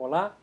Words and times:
Olá, 0.00 0.34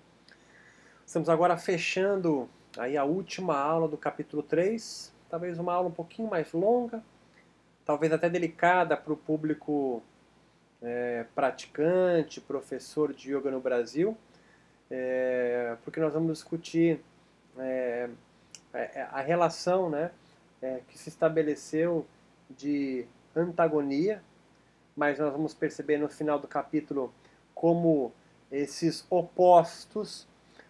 estamos 1.03 1.29
agora 1.29 1.57
fechando 1.57 2.47
aí 2.77 2.95
a 2.95 3.03
última 3.03 3.57
aula 3.57 3.87
do 3.87 3.97
capítulo 3.97 4.43
3, 4.43 5.11
talvez 5.27 5.57
uma 5.57 5.73
aula 5.73 5.87
um 5.89 5.91
pouquinho 5.91 6.29
mais 6.29 6.53
longa, 6.53 7.03
talvez 7.83 8.13
até 8.13 8.29
delicada 8.29 8.95
para 8.95 9.11
o 9.11 9.17
público 9.17 10.03
é, 10.79 11.25
praticante, 11.33 12.39
professor 12.39 13.11
de 13.11 13.35
yoga 13.35 13.49
no 13.49 13.59
Brasil, 13.59 14.15
é, 14.91 15.75
porque 15.83 15.99
nós 15.99 16.13
vamos 16.13 16.33
discutir 16.33 17.03
é, 17.57 18.11
é 18.75 19.07
a 19.11 19.21
relação 19.21 19.89
né, 19.89 20.11
é, 20.61 20.81
que 20.87 20.99
se 20.99 21.09
estabeleceu 21.09 22.05
de 22.47 23.07
antagonia, 23.35 24.21
mas 24.95 25.17
nós 25.17 25.31
vamos 25.31 25.55
perceber 25.55 25.97
no 25.97 26.07
final 26.07 26.37
do 26.37 26.47
capítulo 26.47 27.11
como 27.55 28.13
esses 28.51 29.05
opostos 29.09 30.27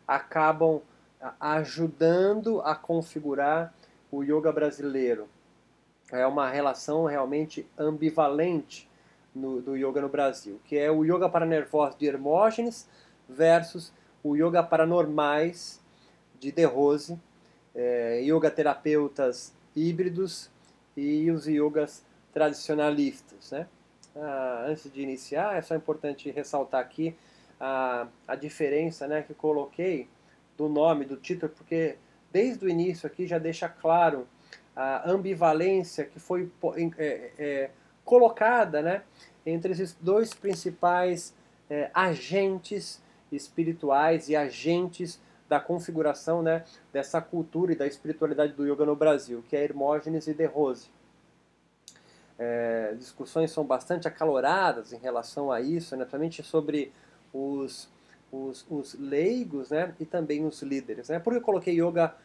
acabam 0.08 0.82
ajudando 1.40 2.62
a 2.62 2.76
configurar 2.76 3.74
o 4.12 4.24
yoga 4.24 4.52
brasileiro. 4.52 5.28
É 6.12 6.26
uma 6.26 6.50
relação 6.50 7.06
realmente 7.06 7.68
ambivalente 7.78 8.90
no, 9.36 9.62
do 9.62 9.76
yoga 9.76 10.02
no 10.02 10.10
Brasil, 10.10 10.60
que 10.66 10.78
é 10.78 10.90
o 10.90 11.04
yoga 11.04 11.28
para 11.28 11.46
nervosos 11.46 11.98
de 11.98 12.08
Hermógenes 12.08 12.88
versus 13.28 13.92
o 14.24 14.36
yoga 14.36 14.64
para 14.64 14.86
normais 14.86 15.82
de 16.40 16.52
De 16.52 16.64
Rose, 16.64 17.20
é, 17.76 18.22
yoga 18.22 18.50
terapeutas 18.50 19.54
híbridos 19.76 20.50
e 20.96 21.30
os 21.30 21.46
yogas 21.46 22.04
tradicionalistas. 22.34 23.52
Né? 23.52 23.68
Ah, 24.16 24.66
antes 24.68 24.92
de 24.92 25.02
iniciar, 25.02 25.58
é 25.58 25.62
só 25.62 25.76
importante 25.76 26.32
ressaltar 26.32 26.82
aqui 26.82 27.16
a, 27.60 28.08
a 28.28 28.36
diferença 28.36 29.08
né, 29.08 29.22
que 29.22 29.34
coloquei 29.34 30.08
do 30.58 30.68
nome, 30.68 31.06
do 31.06 31.18
título, 31.18 31.52
porque 31.56 31.98
desde 32.32 32.66
o 32.66 32.70
início 32.70 33.08
aqui 33.08 33.26
já 33.26 33.38
deixa 33.38 33.70
claro 33.70 34.28
a 34.76 35.10
ambivalência 35.10 36.06
que 36.06 36.20
foi 36.20 36.52
é, 36.98 37.32
é, 37.38 37.70
colocada 38.06 38.82
né, 38.82 39.02
entre 39.46 39.72
esses 39.72 39.94
dois 40.00 40.34
principais 40.34 41.34
é, 41.70 41.90
agentes 41.94 43.02
espirituais 43.32 44.30
e 44.30 44.36
agentes 44.36 45.20
da 45.50 45.60
configuração 45.60 46.42
né, 46.42 46.64
dessa 46.92 47.22
cultura 47.22 47.72
e 47.72 47.76
da 47.76 47.88
espiritualidade 47.88 48.54
do 48.54 48.66
yoga 48.66 48.86
no 48.86 48.96
Brasil, 48.96 49.44
que 49.48 49.56
é 49.56 49.64
Hermógenes 49.64 50.28
e 50.28 50.34
De 50.34 50.46
Rose. 50.46 50.90
É, 52.38 52.94
discussões 53.00 53.50
são 53.50 53.66
bastante 53.66 54.08
acaloradas 54.08 54.94
em 54.94 54.98
relação 54.98 55.52
a 55.52 55.60
isso, 55.60 55.96
né, 55.96 56.04
principalmente 56.04 56.44
sobre 56.44 56.92
os, 57.38 57.90
os, 58.32 58.66
os, 58.70 58.94
leigos 59.00 59.70
né, 59.70 59.94
e 60.00 60.06
também 60.06 60.46
os 60.46 60.62
líderes. 60.62 61.10
Né? 61.10 61.20
Por 61.20 61.34
que 61.34 61.40
eu 61.40 61.44
coloquei 61.44 61.82
Yoga 61.82 62.16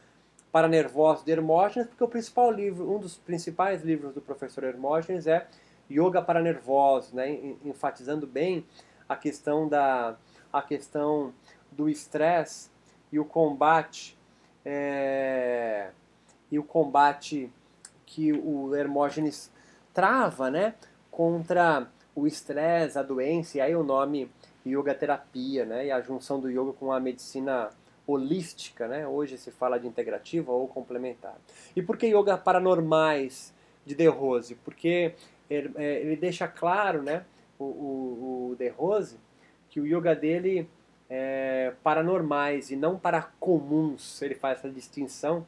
para 0.50 0.68
Nervosos 0.68 1.24
de 1.24 1.32
Hermógenes? 1.32 1.88
Porque 1.88 2.04
o 2.04 2.08
principal 2.08 2.50
livro, 2.50 2.90
um 2.90 2.98
dos 2.98 3.16
principais 3.16 3.82
livros 3.82 4.14
do 4.14 4.20
professor 4.20 4.64
Hermógenes 4.64 5.26
é 5.26 5.46
Yoga 5.90 6.22
para 6.22 6.40
Nervosos, 6.40 7.12
né? 7.12 7.30
enfatizando 7.64 8.26
bem 8.26 8.66
a 9.08 9.16
questão, 9.16 9.68
da, 9.68 10.16
a 10.52 10.62
questão 10.62 11.34
do 11.70 11.88
estresse 11.88 12.70
e 13.10 13.18
o 13.18 13.24
combate 13.24 14.16
é, 14.64 15.90
e 16.50 16.58
o 16.58 16.62
combate 16.62 17.50
que 18.06 18.32
o 18.32 18.74
Hermógenes 18.74 19.50
trava 19.92 20.50
né, 20.50 20.74
contra 21.10 21.88
o 22.14 22.26
estresse, 22.26 22.98
a 22.98 23.02
doença, 23.02 23.58
e 23.58 23.60
aí 23.60 23.74
o 23.74 23.82
nome 23.82 24.30
yoga 24.66 24.94
terapia, 24.94 25.64
né? 25.64 25.86
E 25.86 25.90
a 25.90 26.00
junção 26.00 26.40
do 26.40 26.50
yoga 26.50 26.72
com 26.72 26.92
a 26.92 27.00
medicina 27.00 27.70
holística, 28.06 28.88
né? 28.88 29.06
Hoje 29.06 29.38
se 29.38 29.50
fala 29.50 29.78
de 29.78 29.86
integrativa 29.86 30.52
ou 30.52 30.68
complementar. 30.68 31.36
E 31.74 31.82
por 31.82 31.96
que 31.96 32.06
yoga 32.06 32.36
paranormais 32.36 33.54
de 33.84 33.94
De 33.94 34.06
Rose? 34.08 34.54
Porque 34.56 35.14
ele, 35.48 35.72
é, 35.76 36.00
ele 36.00 36.16
deixa 36.16 36.48
claro, 36.48 37.02
né? 37.02 37.24
O, 37.58 37.64
o, 37.64 38.50
o 38.50 38.56
De 38.56 38.68
Rose 38.68 39.18
que 39.72 39.80
o 39.80 39.86
yoga 39.86 40.14
dele 40.14 40.68
é 41.08 41.72
paranormais 41.82 42.70
e 42.70 42.76
não 42.76 42.98
para 42.98 43.22
comuns. 43.40 44.20
Ele 44.20 44.34
faz 44.34 44.58
essa 44.58 44.68
distinção. 44.68 45.46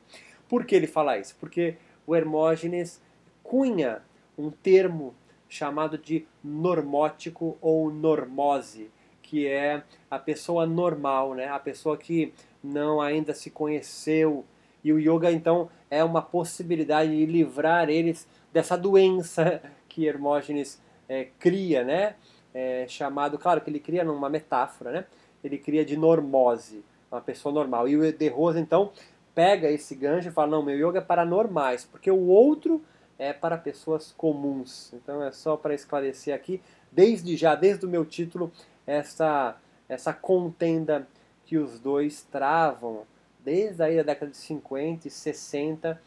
Por 0.49 0.65
que 0.65 0.75
ele 0.75 0.87
fala 0.87 1.19
isso? 1.19 1.37
Porque 1.39 1.77
o 2.07 2.17
Hermógenes 2.17 3.03
cunha 3.43 4.01
um 4.39 4.51
termo 4.51 5.15
chamado 5.47 5.99
de 5.99 6.27
normótico 6.43 7.59
ou 7.61 7.91
normose, 7.91 8.91
que 9.25 9.49
é 9.49 9.83
a 10.11 10.19
pessoa 10.19 10.67
normal, 10.67 11.35
né? 11.35 11.49
A 11.49 11.59
pessoa 11.59 11.97
que 11.97 12.33
não 12.63 13.01
ainda 13.01 13.33
se 13.33 13.51
conheceu. 13.51 14.45
E 14.85 14.93
o 14.93 14.99
yoga 14.99 15.33
então 15.33 15.71
é 15.91 16.05
uma 16.05 16.21
possibilidade 16.21 17.11
de 17.11 17.25
livrar 17.25 17.89
eles 17.89 18.29
dessa 18.53 18.77
doença 18.77 19.63
que 19.89 20.07
Hermógenes 20.07 20.81
é, 21.09 21.29
cria, 21.39 21.83
né? 21.83 22.15
É, 22.53 22.85
chamado, 22.87 23.39
claro 23.39 23.61
que 23.63 23.71
ele 23.71 23.81
cria 23.81 24.05
numa 24.05 24.29
metáfora, 24.29 24.93
né? 24.93 25.05
Ele 25.43 25.59
cria 25.59 25.85
de 25.85 25.97
normose, 25.97 26.85
uma 27.11 27.21
pessoa 27.21 27.53
normal. 27.53 27.89
E 27.89 27.97
o 27.97 28.13
De 28.13 28.29
Rose 28.29 28.61
então 28.61 28.93
pega 29.35 29.71
esse 29.71 29.95
gancho 29.95 30.29
e 30.29 30.33
fala: 30.33 30.51
não, 30.51 30.63
meu 30.63 30.89
yoga 30.89 30.99
é 30.99 31.03
para 31.03 31.25
normais, 31.25 31.85
porque 31.91 32.11
o 32.11 32.27
outro 32.27 32.83
é 33.19 33.33
para 33.33 33.57
pessoas 33.57 34.13
comuns. 34.17 34.93
Então 34.93 35.23
é 35.23 35.33
só 35.33 35.57
para 35.57 35.75
esclarecer 35.75 36.35
aqui, 36.35 36.61
desde 36.93 37.37
já, 37.37 37.55
desde 37.55 37.87
o 37.87 37.89
meu 37.89 38.05
título, 38.05 38.53
essa, 38.87 39.57
essa 39.89 40.13
contenda 40.13 41.07
que 41.45 41.57
os 41.57 41.79
dois 41.79 42.23
travam 42.23 43.07
desde 43.45 43.83
aí 43.83 43.99
a 43.99 44.03
década 44.03 44.31
de 44.31 44.37
50 44.39 45.07
e 45.07 45.11
60, 45.11 46.01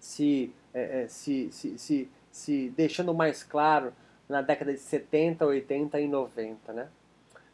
se, 0.00 0.52
é, 0.72 1.02
é, 1.02 1.08
se, 1.08 1.50
se, 1.52 1.78
se, 1.78 2.10
se 2.30 2.70
deixando 2.70 3.14
mais 3.14 3.44
claro 3.44 3.92
na 4.28 4.42
década 4.42 4.72
de 4.72 4.80
70, 4.80 5.46
80 5.46 6.00
e 6.00 6.08
90. 6.08 6.72
Né? 6.72 6.88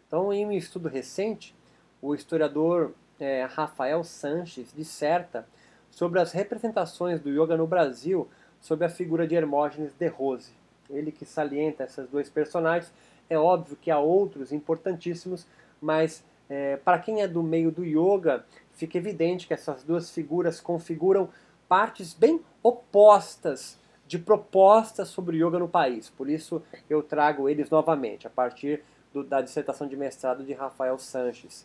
Então, 0.07 0.33
em 0.33 0.47
um 0.47 0.53
estudo 0.53 0.89
recente, 0.89 1.55
o 2.01 2.15
historiador 2.15 2.95
é, 3.19 3.45
Rafael 3.45 4.03
Sanches 4.03 4.73
disserta 4.75 5.47
sobre 5.91 6.21
as 6.21 6.33
representações 6.33 7.21
do 7.21 7.29
yoga 7.29 7.57
no 7.57 7.67
Brasil 7.67 8.29
sob 8.61 8.85
a 8.85 8.89
figura 8.89 9.27
de 9.27 9.35
Hermógenes 9.35 9.93
de 9.93 10.07
Rose. 10.09 10.53
Ele 10.89 11.13
que 11.13 11.25
salienta 11.25 11.85
esses 11.85 12.09
dois 12.09 12.29
personagens 12.29 12.93
é 13.31 13.39
óbvio 13.39 13.79
que 13.81 13.91
há 13.91 13.99
outros 13.99 14.53
importantíssimos, 14.53 15.47
mas 15.81 16.25
é, 16.49 16.77
para 16.77 16.99
quem 16.99 17.23
é 17.23 17.29
do 17.29 17.43
meio 17.43 17.71
do 17.71 17.85
yoga, 17.85 18.45
fica 18.73 18.99
evidente 18.99 19.47
que 19.47 19.55
essas 19.55 19.85
duas 19.85 20.11
figuras 20.11 20.61
configuram 20.61 21.29
partes 21.69 22.13
bem 22.13 22.41
opostas 22.61 23.79
de 24.07 24.19
propostas 24.19 25.09
sobre 25.09 25.37
yoga 25.37 25.61
no 25.61 25.69
país. 25.69 26.11
Por 26.11 26.29
isso 26.29 26.61
eu 26.91 27.01
trago 27.01 27.49
eles 27.49 27.71
novamente, 27.71 28.27
a 28.27 28.31
partir 28.31 28.83
do, 29.13 29.23
da 29.23 29.41
dissertação 29.41 29.87
de 29.87 29.97
mestrado 29.97 30.43
de 30.43 30.53
Rafael 30.53 30.99
Sanches. 30.99 31.65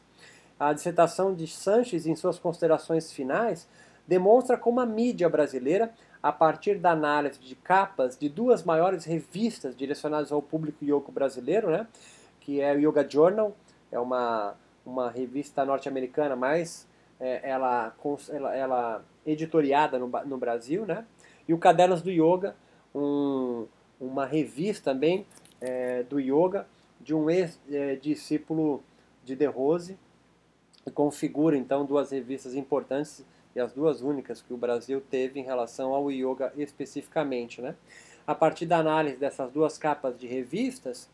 A 0.60 0.72
dissertação 0.72 1.34
de 1.34 1.48
Sanches, 1.48 2.06
em 2.06 2.16
suas 2.16 2.38
considerações 2.38 3.12
finais, 3.12 3.68
demonstra 4.08 4.56
como 4.56 4.80
a 4.80 4.86
mídia 4.86 5.28
brasileira 5.28 5.92
a 6.26 6.32
partir 6.32 6.80
da 6.80 6.90
análise 6.90 7.40
de 7.40 7.54
capas 7.54 8.18
de 8.18 8.28
duas 8.28 8.64
maiores 8.64 9.06
revistas 9.06 9.76
direcionadas 9.76 10.32
ao 10.32 10.42
público 10.42 10.84
yoga 10.84 11.12
brasileiro, 11.12 11.70
né? 11.70 11.86
que 12.40 12.60
é 12.60 12.74
o 12.74 12.80
Yoga 12.80 13.08
Journal, 13.08 13.56
é 13.92 14.00
uma, 14.00 14.56
uma 14.84 15.12
revista 15.12 15.64
norte-americana, 15.64 16.36
mas 16.36 16.88
é, 17.20 17.48
ela, 17.48 17.96
ela, 18.32 18.56
ela 18.56 19.06
editoriada 19.24 20.00
no, 20.00 20.08
no 20.26 20.36
Brasil, 20.36 20.84
né? 20.84 21.06
e 21.48 21.54
o 21.54 21.60
Cadernos 21.60 22.02
do 22.02 22.10
Yoga, 22.10 22.56
um, 22.96 23.68
uma 24.02 24.26
revista 24.26 24.92
também 24.92 25.28
é, 25.62 26.02
do 26.02 26.20
yoga 26.20 26.66
de 27.00 27.14
um 27.14 27.30
ex-discípulo 27.30 28.78
é, 28.78 29.28
de 29.28 29.36
De 29.36 29.46
Rose, 29.46 29.96
que 30.84 30.90
configura 30.90 31.56
então 31.56 31.86
duas 31.86 32.10
revistas 32.10 32.56
importantes 32.56 33.24
e 33.56 33.60
as 33.60 33.72
duas 33.72 34.02
únicas 34.02 34.42
que 34.42 34.54
o 34.54 34.58
Brasil 34.58 35.02
teve 35.10 35.40
em 35.40 35.44
relação 35.44 35.94
ao 35.94 36.12
yoga 36.12 36.52
especificamente. 36.58 37.62
Né? 37.62 37.76
A 38.28 38.36
partir 38.36 38.66
da 38.66 38.78
análise 38.78 39.18
dessas 39.18 39.52
duas 39.52 39.78
capas 39.78 40.20
de 40.20 40.28
revistas, 40.28 41.10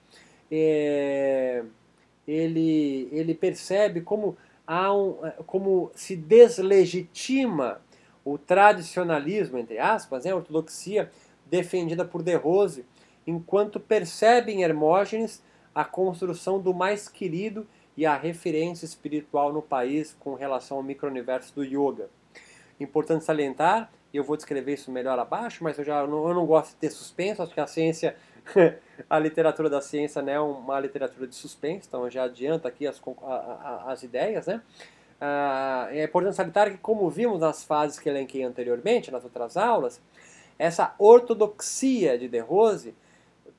é, 0.52 1.64
ele, 2.28 3.08
ele 3.12 3.36
percebe 3.36 4.02
como, 4.02 4.36
há 4.66 4.94
um, 4.94 5.18
como 5.46 5.92
se 5.94 6.16
deslegitima 6.16 7.80
o 8.26 8.38
tradicionalismo, 8.38 9.58
entre 9.58 9.78
aspas, 9.78 10.26
né, 10.26 10.32
a 10.32 10.36
ortodoxia 10.36 11.12
defendida 11.46 12.06
por 12.06 12.24
De 12.24 12.36
Rose, 12.36 12.86
enquanto 13.26 13.80
percebe 13.80 14.52
em 14.52 14.64
Hermógenes 14.64 15.44
a 15.74 15.86
construção 15.86 16.60
do 16.60 16.74
mais 16.74 17.08
querido 17.08 17.68
e 17.96 18.06
a 18.06 18.18
referência 18.18 18.86
espiritual 18.86 19.54
no 19.54 19.62
país 19.62 20.16
com 20.20 20.34
relação 20.34 20.78
ao 20.78 20.84
micro-universo 20.84 21.54
do 21.56 21.64
yoga. 21.64 22.10
Importante 22.82 23.24
salientar, 23.24 23.92
e 24.14 24.18
eu 24.18 24.24
vou 24.24 24.36
descrever 24.36 24.74
isso 24.74 24.92
melhor 24.92 25.18
abaixo, 25.20 25.64
mas 25.64 25.78
eu 25.78 25.86
já 25.86 26.06
não, 26.06 26.28
eu 26.28 26.34
não 26.34 26.46
gosto 26.46 26.72
de 26.72 26.76
ter 26.76 26.90
suspenso, 26.90 27.44
acho 27.44 27.54
que 27.54 27.60
a 27.60 27.68
ciência 27.68 28.16
a 29.10 29.20
literatura 29.20 29.70
da 29.70 29.82
ciência 29.82 30.22
não 30.22 30.34
é 30.34 30.40
uma 30.40 30.80
literatura 30.80 31.28
de 31.28 31.36
suspense, 31.36 31.88
então 31.88 32.10
já 32.10 32.24
adianta 32.24 32.68
aqui 32.68 32.88
as, 32.88 33.00
as 33.86 34.04
ideias, 34.04 34.48
né? 34.48 34.62
Ah, 35.20 35.88
é 35.92 36.04
importante 36.04 36.36
salientar 36.36 36.72
que, 36.72 36.78
como 36.78 37.08
vimos 37.10 37.40
nas 37.40 37.64
fases 37.64 38.00
que 38.00 38.10
elenquei 38.10 38.44
anteriormente, 38.44 39.12
nas 39.12 39.24
outras 39.24 39.56
aulas, 39.56 40.02
essa 40.58 40.96
ortodoxia 40.98 42.18
de 42.18 42.28
De 42.28 42.40
Rose 42.40 42.96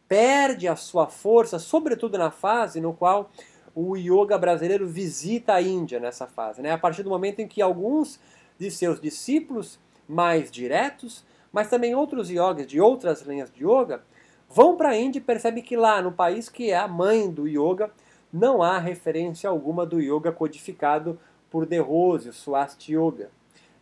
perde 0.08 0.66
a 0.66 0.74
sua 0.74 1.06
força, 1.06 1.58
sobretudo 1.60 2.18
na 2.18 2.30
fase 2.30 2.80
no 2.80 2.92
qual 2.92 3.30
o 3.74 3.96
yoga 3.96 4.36
brasileiro 4.36 4.86
visita 4.86 5.54
a 5.54 5.62
Índia 5.62 5.98
nessa 5.98 6.26
fase. 6.26 6.60
Né? 6.60 6.72
A 6.72 6.78
partir 6.78 7.02
do 7.02 7.10
momento 7.10 7.40
em 7.40 7.48
que 7.48 7.62
alguns 7.62 8.20
de 8.58 8.70
seus 8.70 9.00
discípulos 9.00 9.78
mais 10.08 10.50
diretos, 10.50 11.24
mas 11.52 11.68
também 11.68 11.94
outros 11.94 12.30
yogis 12.30 12.66
de 12.66 12.80
outras 12.80 13.22
linhas 13.22 13.50
de 13.50 13.64
yoga, 13.64 14.02
vão 14.48 14.76
para 14.76 14.90
a 14.90 14.96
Índia 14.96 15.18
e 15.18 15.22
percebem 15.22 15.62
que 15.62 15.76
lá, 15.76 16.00
no 16.02 16.12
país 16.12 16.48
que 16.48 16.70
é 16.70 16.76
a 16.76 16.88
mãe 16.88 17.30
do 17.30 17.46
yoga, 17.46 17.90
não 18.32 18.62
há 18.62 18.78
referência 18.78 19.48
alguma 19.48 19.84
do 19.84 20.00
yoga 20.00 20.32
codificado 20.32 21.18
por 21.50 21.66
De 21.66 21.78
Rose, 21.78 22.30
o 22.30 22.32
Swasti 22.32 22.94
Yoga. 22.94 23.30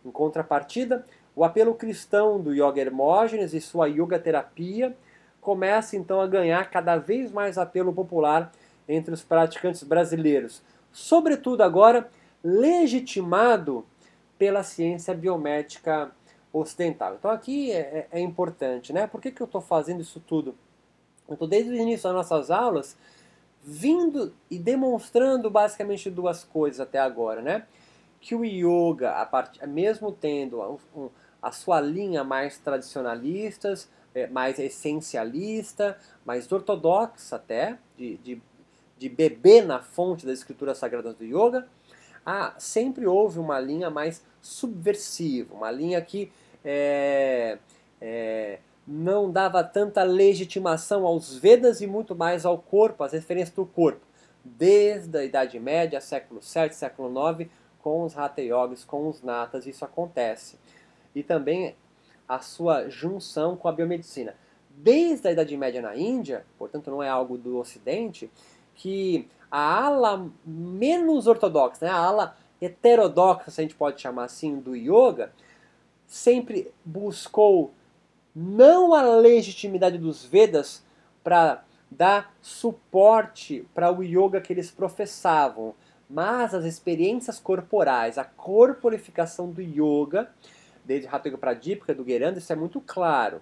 Em 0.03 0.11
contrapartida, 0.11 1.05
o 1.35 1.45
apelo 1.45 1.73
cristão 1.73 2.41
do 2.41 2.53
Yoga 2.53 2.81
Hermógenes 2.81 3.53
e 3.53 3.61
sua 3.61 3.87
yoga 3.87 4.19
terapia 4.19 4.95
começa 5.39 5.95
então 5.95 6.19
a 6.19 6.27
ganhar 6.27 6.69
cada 6.69 6.97
vez 6.97 7.31
mais 7.31 7.57
apelo 7.57 7.93
popular 7.93 8.51
entre 8.87 9.13
os 9.13 9.23
praticantes 9.23 9.83
brasileiros, 9.83 10.61
sobretudo 10.91 11.63
agora 11.63 12.09
legitimado 12.43 13.85
pela 14.41 14.63
ciência 14.63 15.13
biomédica 15.13 16.11
ocidental. 16.51 17.13
Então 17.13 17.29
aqui 17.29 17.71
é, 17.71 18.07
é, 18.11 18.19
é 18.19 18.19
importante, 18.19 18.91
né? 18.91 19.05
Por 19.05 19.21
que, 19.21 19.29
que 19.29 19.39
eu 19.39 19.45
estou 19.45 19.61
fazendo 19.61 20.01
isso 20.01 20.19
tudo? 20.19 20.55
Eu 21.27 21.33
estou 21.33 21.47
desde 21.47 21.69
o 21.69 21.75
início 21.75 22.05
das 22.05 22.13
nossas 22.15 22.49
aulas 22.49 22.97
vindo 23.61 24.33
e 24.49 24.57
demonstrando 24.57 25.47
basicamente 25.47 26.09
duas 26.09 26.43
coisas 26.43 26.79
até 26.79 26.97
agora, 26.97 27.39
né? 27.39 27.67
Que 28.19 28.33
o 28.33 28.43
yoga, 28.43 29.11
a 29.11 29.27
part... 29.27 29.63
mesmo 29.67 30.11
tendo 30.11 30.59
um, 30.59 30.79
um, 30.99 31.09
a 31.39 31.51
sua 31.51 31.79
linha 31.79 32.23
mais 32.23 32.57
tradicionalistas, 32.57 33.87
é, 34.15 34.25
mais 34.25 34.57
essencialista, 34.57 35.99
mais 36.25 36.51
ortodoxa 36.51 37.35
até, 37.35 37.77
de, 37.95 38.17
de, 38.17 38.41
de 38.97 39.07
beber 39.07 39.67
na 39.67 39.83
fonte 39.83 40.25
das 40.25 40.39
escrituras 40.39 40.79
sagradas 40.79 41.13
do 41.13 41.23
yoga, 41.23 41.67
ah, 42.25 42.55
sempre 42.57 43.05
houve 43.05 43.37
uma 43.37 43.59
linha 43.59 43.91
mais 43.91 44.23
subversiva, 44.41 45.53
uma 45.53 45.71
linha 45.71 46.01
que 46.01 46.31
é, 46.63 47.57
é, 47.99 48.59
não 48.87 49.31
dava 49.31 49.63
tanta 49.63 50.03
legitimação 50.03 51.05
aos 51.05 51.35
Vedas 51.35 51.81
e 51.81 51.87
muito 51.87 52.15
mais 52.15 52.45
ao 52.45 52.57
corpo, 52.57 53.03
às 53.03 53.13
referências 53.13 53.55
do 53.55 53.65
corpo, 53.65 54.05
desde 54.43 55.17
a 55.17 55.23
Idade 55.23 55.59
Média, 55.59 56.01
século 56.01 56.41
VII, 56.41 56.73
século 56.73 57.11
IX, 57.29 57.49
com 57.79 58.03
os 58.03 58.17
Hatha 58.17 58.41
Yogis, 58.41 58.83
com 58.83 59.07
os 59.07 59.21
Natas, 59.21 59.65
isso 59.65 59.83
acontece. 59.85 60.57
E 61.15 61.23
também 61.23 61.75
a 62.27 62.39
sua 62.39 62.89
junção 62.89 63.55
com 63.55 63.67
a 63.67 63.71
biomedicina. 63.71 64.35
Desde 64.69 65.27
a 65.27 65.31
Idade 65.31 65.55
Média 65.57 65.81
na 65.81 65.95
Índia, 65.95 66.45
portanto 66.57 66.89
não 66.89 67.03
é 67.03 67.09
algo 67.09 67.37
do 67.37 67.57
Ocidente, 67.57 68.31
que 68.73 69.27
a 69.49 69.85
ala 69.85 70.29
menos 70.45 71.27
ortodoxa, 71.27 71.85
né, 71.85 71.91
a 71.91 71.97
ala 71.97 72.37
heterodoxa, 72.61 73.49
se 73.49 73.59
a 73.59 73.63
gente 73.63 73.75
pode 73.75 73.99
chamar 73.99 74.25
assim, 74.25 74.59
do 74.59 74.75
yoga, 74.75 75.33
sempre 76.05 76.71
buscou 76.85 77.73
não 78.35 78.93
a 78.93 79.01
legitimidade 79.01 79.97
dos 79.97 80.23
Vedas 80.23 80.83
para 81.23 81.63
dar 81.89 82.33
suporte 82.41 83.67
para 83.73 83.91
o 83.91 84.03
yoga 84.03 84.39
que 84.39 84.53
eles 84.53 84.71
professavam, 84.71 85.73
mas 86.09 86.53
as 86.53 86.63
experiências 86.63 87.39
corporais, 87.39 88.17
a 88.17 88.23
corporificação 88.23 89.49
do 89.51 89.61
yoga, 89.61 90.29
desde 90.85 91.07
Hatha 91.07 91.29
Yoga 91.29 91.37
Pradipika, 91.37 91.93
do 91.93 92.05
Geranda, 92.05 92.39
isso 92.39 92.51
é 92.51 92.55
muito 92.55 92.79
claro. 92.81 93.41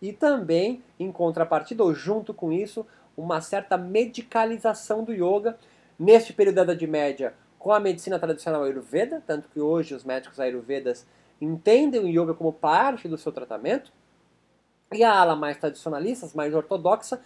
E 0.00 0.12
também, 0.12 0.82
em 0.98 1.10
contrapartida, 1.10 1.82
ou 1.82 1.94
junto 1.94 2.34
com 2.34 2.52
isso, 2.52 2.86
uma 3.16 3.40
certa 3.40 3.78
medicalização 3.78 5.02
do 5.02 5.12
yoga, 5.12 5.58
neste 5.98 6.34
período 6.34 6.56
da 6.56 6.62
Idade 6.64 6.86
Média, 6.86 7.34
com 7.58 7.72
a 7.72 7.80
medicina 7.80 8.18
tradicional 8.18 8.62
Ayurveda, 8.64 9.22
tanto 9.26 9.48
que 9.48 9.60
hoje 9.60 9.94
os 9.94 10.04
médicos 10.04 10.38
Ayurvedas 10.38 11.06
entendem 11.40 12.00
o 12.00 12.08
yoga 12.08 12.34
como 12.34 12.52
parte 12.52 13.08
do 13.08 13.18
seu 13.18 13.32
tratamento, 13.32 13.92
e 14.92 15.02
a 15.02 15.12
ala 15.12 15.34
mais 15.34 15.56
tradicionalista, 15.56 16.28
mais 16.34 16.54
ortodoxa, 16.54 17.20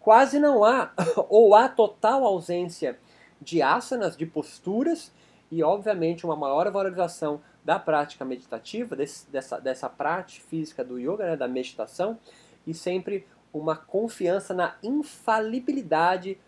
quase 0.00 0.38
não 0.38 0.64
há, 0.64 0.92
ou 1.28 1.54
há 1.54 1.68
total 1.68 2.24
ausência 2.24 2.98
de 3.40 3.62
asanas, 3.62 4.16
de 4.16 4.26
posturas, 4.26 5.12
e 5.50 5.62
obviamente 5.62 6.24
uma 6.24 6.34
maior 6.34 6.70
valorização 6.70 7.40
da 7.64 7.78
prática 7.78 8.24
meditativa, 8.24 8.96
desse, 8.96 9.30
dessa, 9.30 9.60
dessa 9.60 9.88
prática 9.88 10.44
física 10.48 10.84
do 10.84 10.98
yoga, 10.98 11.24
né, 11.24 11.36
da 11.36 11.46
meditação, 11.46 12.18
e 12.66 12.74
sempre 12.74 13.26
uma 13.52 13.76
confiança 13.76 14.52
na 14.52 14.76
infalibilidade 14.82 16.38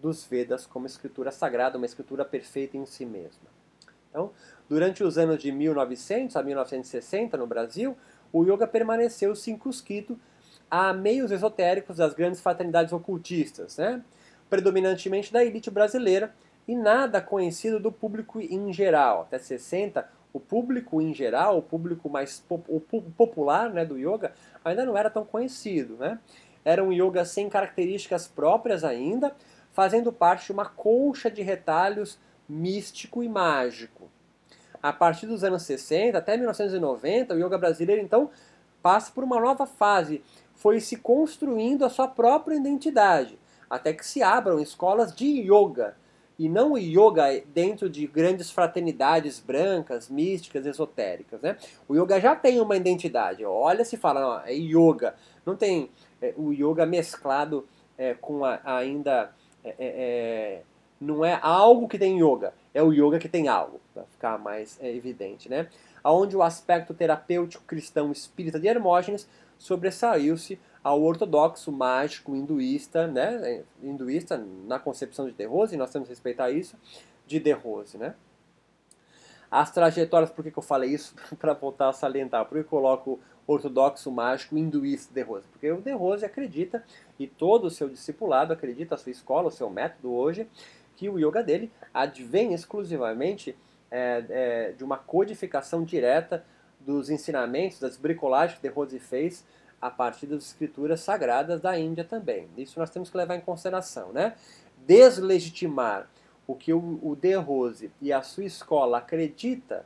dos 0.00 0.24
Vedas 0.24 0.66
como 0.66 0.86
escritura 0.86 1.30
sagrada, 1.30 1.76
uma 1.76 1.86
escritura 1.86 2.24
perfeita 2.24 2.76
em 2.76 2.86
si 2.86 3.04
mesma. 3.04 3.48
Então, 4.10 4.30
durante 4.68 5.04
os 5.04 5.18
anos 5.18 5.38
de 5.38 5.52
1900 5.52 6.36
a 6.36 6.42
1960 6.42 7.36
no 7.36 7.46
Brasil, 7.46 7.96
o 8.32 8.44
yoga 8.44 8.66
permaneceu 8.66 9.34
circunscrito 9.34 10.18
a 10.70 10.92
meios 10.92 11.30
esotéricos 11.30 11.98
das 11.98 12.14
grandes 12.14 12.40
fraternidades 12.40 12.92
ocultistas, 12.92 13.76
né? 13.76 14.02
predominantemente 14.48 15.32
da 15.32 15.44
elite 15.44 15.70
brasileira, 15.70 16.34
e 16.66 16.74
nada 16.74 17.20
conhecido 17.20 17.78
do 17.78 17.92
público 17.92 18.40
em 18.40 18.72
geral. 18.72 19.22
Até 19.22 19.38
60, 19.38 20.08
o 20.32 20.40
público 20.40 21.00
em 21.00 21.14
geral, 21.14 21.58
o 21.58 21.62
público 21.62 22.08
mais 22.08 22.44
o 22.48 22.80
popular 22.80 23.70
né, 23.70 23.84
do 23.84 23.96
yoga, 23.96 24.32
ainda 24.64 24.84
não 24.84 24.96
era 24.96 25.08
tão 25.08 25.24
conhecido. 25.24 25.96
Né? 25.96 26.18
Era 26.64 26.82
um 26.82 26.92
yoga 26.92 27.24
sem 27.24 27.48
características 27.48 28.26
próprias 28.26 28.82
ainda, 28.82 29.34
fazendo 29.76 30.12
parte 30.12 30.46
de 30.46 30.52
uma 30.52 30.66
colcha 30.66 31.30
de 31.30 31.42
retalhos 31.42 32.18
místico 32.48 33.22
e 33.22 33.28
mágico 33.28 34.10
a 34.82 34.92
partir 34.92 35.26
dos 35.26 35.42
anos 35.42 35.62
60 35.62 36.16
até 36.16 36.36
1990, 36.36 37.34
o 37.34 37.38
yoga 37.38 37.58
brasileiro 37.58 38.00
então 38.00 38.30
passa 38.80 39.10
por 39.10 39.24
uma 39.24 39.40
nova 39.40 39.66
fase, 39.66 40.22
foi 40.54 40.80
se 40.80 40.96
construindo 40.96 41.84
a 41.84 41.90
sua 41.90 42.06
própria 42.06 42.54
identidade, 42.54 43.36
até 43.68 43.92
que 43.92 44.06
se 44.06 44.22
abram 44.22 44.60
escolas 44.60 45.12
de 45.12 45.26
yoga, 45.26 45.96
e 46.38 46.48
não 46.48 46.72
o 46.72 46.78
yoga 46.78 47.42
dentro 47.52 47.88
de 47.90 48.06
grandes 48.06 48.50
fraternidades 48.50 49.40
brancas, 49.40 50.08
místicas, 50.08 50.66
esotéricas. 50.66 51.40
Né? 51.40 51.56
O 51.88 51.96
yoga 51.96 52.20
já 52.20 52.36
tem 52.36 52.60
uma 52.60 52.76
identidade. 52.76 53.42
Olha 53.42 53.86
se 53.86 53.96
fala, 53.96 54.20
não, 54.20 54.40
é 54.44 54.52
yoga. 54.52 55.14
Não 55.46 55.56
tem 55.56 55.90
é, 56.20 56.34
o 56.36 56.52
yoga 56.52 56.84
mesclado 56.84 57.66
é, 57.96 58.12
com 58.12 58.44
a, 58.44 58.60
ainda. 58.64 59.32
É, 59.66 59.70
é, 59.70 59.76
é 59.78 60.62
não 60.98 61.22
é 61.22 61.38
algo 61.42 61.86
que 61.86 61.98
tem 61.98 62.18
yoga 62.22 62.54
é 62.76 62.82
o 62.82 62.92
yoga 62.92 63.18
que 63.18 63.28
tem 63.28 63.48
algo, 63.48 63.80
para 63.94 64.04
ficar 64.04 64.38
mais 64.38 64.78
é, 64.82 64.94
evidente, 64.94 65.48
né? 65.48 65.66
Onde 66.04 66.36
o 66.36 66.42
aspecto 66.42 66.92
terapêutico 66.92 67.64
cristão 67.64 68.12
espírita 68.12 68.60
de 68.60 68.68
Hermógenes 68.68 69.26
sobressaiu-se 69.56 70.60
ao 70.84 71.02
ortodoxo 71.02 71.72
mágico 71.72 72.36
hinduísta, 72.36 73.06
né? 73.06 73.64
Hinduísta 73.82 74.36
na 74.66 74.78
concepção 74.78 75.24
de 75.24 75.32
De 75.32 75.46
Rose, 75.46 75.74
e 75.74 75.78
nós 75.78 75.90
temos 75.90 76.06
que 76.06 76.12
respeitar 76.12 76.50
isso, 76.50 76.76
de 77.26 77.40
De 77.40 77.52
Rose, 77.52 77.96
né? 77.96 78.14
As 79.50 79.70
trajetórias, 79.70 80.30
por 80.30 80.44
que, 80.44 80.50
que 80.50 80.58
eu 80.58 80.62
falei 80.62 80.90
isso? 80.90 81.14
para 81.40 81.54
voltar 81.54 81.88
a 81.88 81.94
salientar, 81.94 82.44
por 82.44 82.56
que 82.56 82.60
eu 82.60 82.64
coloco 82.64 83.18
ortodoxo 83.46 84.10
mágico 84.10 84.56
hinduísta 84.56 85.12
De 85.14 85.22
Rose? 85.22 85.46
Porque 85.48 85.70
o 85.70 85.80
De 85.80 85.92
Rose 85.92 86.24
acredita, 86.24 86.84
e 87.18 87.26
todo 87.26 87.66
o 87.66 87.70
seu 87.70 87.88
discipulado 87.88 88.52
acredita, 88.52 88.94
a 88.94 88.98
sua 88.98 89.12
escola, 89.12 89.48
o 89.48 89.52
seu 89.52 89.70
método 89.70 90.12
hoje, 90.12 90.48
que 90.96 91.08
o 91.08 91.18
yoga 91.18 91.42
dele 91.42 91.70
advém 91.92 92.54
exclusivamente 92.54 93.56
é, 93.90 94.24
é, 94.28 94.72
de 94.72 94.82
uma 94.82 94.96
codificação 94.96 95.84
direta 95.84 96.44
dos 96.80 97.10
ensinamentos, 97.10 97.78
das 97.78 97.96
bricolagens 97.96 98.58
que 98.58 98.68
De 98.68 98.74
Rose 98.74 98.98
fez 98.98 99.44
a 99.80 99.90
partir 99.90 100.26
das 100.26 100.44
escrituras 100.44 101.00
sagradas 101.00 101.60
da 101.60 101.78
Índia 101.78 102.04
também. 102.04 102.48
Isso 102.56 102.78
nós 102.78 102.90
temos 102.90 103.10
que 103.10 103.16
levar 103.16 103.36
em 103.36 103.40
consideração. 103.40 104.12
Né? 104.12 104.34
Deslegitimar 104.86 106.08
o 106.46 106.54
que 106.54 106.72
o, 106.72 107.16
De 107.20 107.34
Rose 107.34 107.90
e 108.00 108.12
a 108.12 108.22
sua 108.22 108.44
escola 108.44 108.98
acredita 108.98 109.84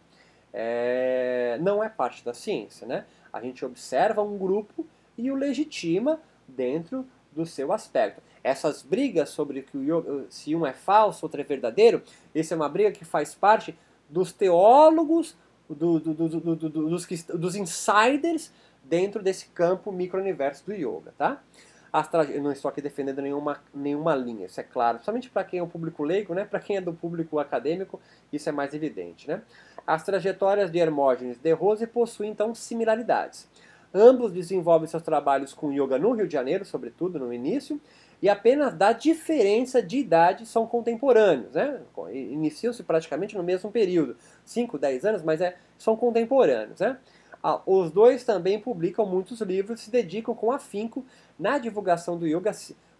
é, 0.52 1.58
não 1.60 1.82
é 1.82 1.88
parte 1.88 2.24
da 2.24 2.34
ciência. 2.34 2.86
Né? 2.86 3.04
A 3.32 3.40
gente 3.40 3.64
observa 3.64 4.22
um 4.22 4.36
grupo 4.38 4.86
e 5.16 5.30
o 5.30 5.34
legitima 5.34 6.20
dentro 6.46 7.06
do 7.32 7.46
seu 7.46 7.72
aspecto. 7.72 8.22
Essas 8.42 8.82
brigas 8.82 9.30
sobre 9.30 9.62
que 9.62 9.76
yoga, 9.78 10.26
se 10.30 10.54
um 10.56 10.66
é 10.66 10.72
falso, 10.72 11.24
outro 11.24 11.40
é 11.40 11.44
verdadeiro, 11.44 12.02
essa 12.34 12.54
é 12.54 12.56
uma 12.56 12.68
briga 12.68 12.90
que 12.90 13.04
faz 13.04 13.34
parte 13.34 13.76
dos 14.08 14.32
teólogos, 14.32 15.36
do, 15.68 16.00
do, 16.00 16.14
do, 16.14 16.56
dos, 16.56 17.06
dos 17.06 17.54
insiders 17.54 18.52
dentro 18.82 19.22
desse 19.22 19.46
campo 19.50 19.92
micro-universo 19.92 20.66
do 20.66 20.72
yoga. 20.72 21.14
Tá? 21.16 21.42
Eu 22.32 22.42
não 22.42 22.52
estou 22.52 22.68
aqui 22.68 22.80
defendendo 22.80 23.20
nenhuma, 23.20 23.60
nenhuma 23.74 24.14
linha, 24.14 24.46
isso 24.46 24.60
é 24.60 24.62
claro. 24.62 25.00
Somente 25.02 25.28
para 25.28 25.42
quem 25.42 25.58
é 25.58 25.62
o 25.62 25.66
público 25.66 26.04
leigo, 26.04 26.32
né? 26.34 26.44
para 26.44 26.60
quem 26.60 26.76
é 26.76 26.80
do 26.80 26.92
público 26.92 27.38
acadêmico, 27.38 28.00
isso 28.32 28.48
é 28.48 28.52
mais 28.52 28.72
evidente. 28.74 29.26
Né? 29.26 29.42
As 29.86 30.04
trajetórias 30.04 30.70
de 30.70 30.78
Hermógenes 30.78 31.38
de 31.38 31.52
Rose 31.52 31.86
possuem, 31.86 32.30
então, 32.30 32.54
similaridades. 32.54 33.48
Ambos 33.92 34.32
desenvolvem 34.32 34.86
seus 34.86 35.02
trabalhos 35.02 35.52
com 35.52 35.72
yoga 35.72 35.98
no 35.98 36.12
Rio 36.12 36.28
de 36.28 36.32
Janeiro, 36.32 36.64
sobretudo 36.64 37.18
no 37.18 37.32
início, 37.32 37.80
e 38.22 38.28
apenas 38.28 38.72
da 38.74 38.92
diferença 38.92 39.82
de 39.82 39.98
idade 39.98 40.46
são 40.46 40.66
contemporâneos. 40.66 41.52
Né? 41.52 41.80
Iniciam-se 42.12 42.84
praticamente 42.84 43.36
no 43.36 43.42
mesmo 43.42 43.70
período, 43.72 44.16
5, 44.44 44.78
10 44.78 45.04
anos, 45.04 45.22
mas 45.22 45.40
é, 45.40 45.56
são 45.76 45.96
contemporâneos. 45.96 46.78
Né? 46.78 46.96
Ah, 47.42 47.60
os 47.64 47.90
dois 47.90 48.24
também 48.24 48.60
publicam 48.60 49.06
muitos 49.06 49.40
livros 49.40 49.80
e 49.80 49.84
se 49.84 49.90
dedicam 49.90 50.34
com 50.34 50.52
afinco 50.52 51.04
na 51.38 51.58
divulgação 51.58 52.18
do 52.18 52.26
yoga 52.26 52.52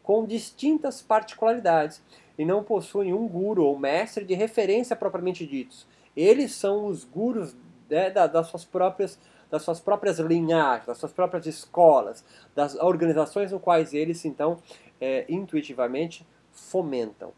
com 0.03 0.25
distintas 0.25 1.03
particularidades 1.03 2.03
e 2.39 2.45
não 2.45 2.65
possuem 2.65 3.13
um 3.13 3.29
guru 3.29 3.65
ou 3.65 3.79
mestre 3.79 4.25
de 4.25 4.35
referência 4.35 4.97
propriamente 4.97 5.47
ditos. 5.47 5.87
Eles 6.17 6.53
são 6.53 6.87
os 6.87 7.05
gurus 7.05 7.55
né, 7.89 8.11
das 8.11 8.47
suas 8.47 8.65
próprias 8.65 9.19
das 9.51 9.63
suas 9.63 9.81
próprias 9.81 10.21
linhagens, 10.21 10.87
das 10.87 10.99
suas 10.99 11.13
próprias 11.13 11.45
escolas, 11.45 12.25
das 12.55 12.77
organizações 12.77 13.51
no 13.51 13.59
quais 13.59 13.93
eles 13.93 14.25
então 14.25 14.59
é, 15.01 15.25
intuitivamente 15.29 16.25
fomentam, 16.53 17.33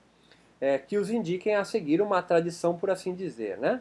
é, 0.60 0.78
que 0.78 0.98
os 0.98 1.10
indiquem 1.10 1.54
a 1.54 1.64
seguir 1.64 2.02
uma 2.02 2.20
tradição, 2.20 2.76
por 2.76 2.90
assim 2.90 3.14
dizer, 3.14 3.56
né? 3.56 3.80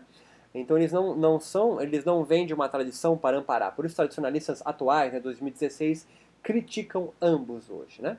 Então 0.53 0.77
eles 0.77 0.91
não, 0.91 1.15
não 1.15 1.39
são, 1.39 1.81
eles 1.81 2.03
não 2.03 2.23
vêm 2.23 2.45
de 2.45 2.53
uma 2.53 2.67
tradição 2.67 3.17
para 3.17 3.37
amparar. 3.37 3.75
Por 3.75 3.85
isso 3.85 3.95
tradicionalistas 3.95 4.61
atuais, 4.65 5.13
né, 5.13 5.19
2016, 5.19 6.07
criticam 6.43 7.13
ambos 7.21 7.69
hoje, 7.69 8.01
né? 8.01 8.17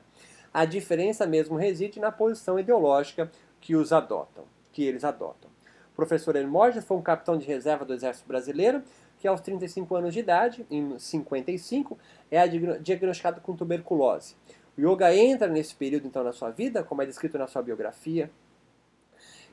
A 0.53 0.65
diferença 0.65 1.25
mesmo 1.25 1.57
reside 1.57 1.99
na 1.99 2.11
posição 2.11 2.59
ideológica 2.59 3.31
que 3.59 3.75
os 3.75 3.91
adotam, 3.91 4.45
que 4.71 4.83
eles 4.83 5.03
adotam. 5.03 5.49
O 5.91 5.95
professor 5.95 6.35
Hermógenes 6.35 6.85
foi 6.85 6.97
um 6.97 7.01
capitão 7.01 7.37
de 7.37 7.45
reserva 7.45 7.85
do 7.85 7.93
Exército 7.93 8.27
Brasileiro 8.27 8.83
que 9.19 9.27
aos 9.27 9.39
35 9.39 9.95
anos 9.95 10.13
de 10.13 10.19
idade, 10.19 10.65
em 10.69 10.99
55, 10.99 11.97
é 12.29 12.45
diagnosticado 12.45 13.39
com 13.39 13.55
tuberculose. 13.55 14.35
O 14.77 14.81
yoga 14.81 15.15
entra 15.15 15.47
nesse 15.47 15.73
período 15.75 16.07
então 16.07 16.23
na 16.23 16.33
sua 16.33 16.49
vida, 16.49 16.83
como 16.83 17.01
é 17.01 17.05
descrito 17.05 17.37
na 17.37 17.47
sua 17.47 17.61
biografia, 17.61 18.29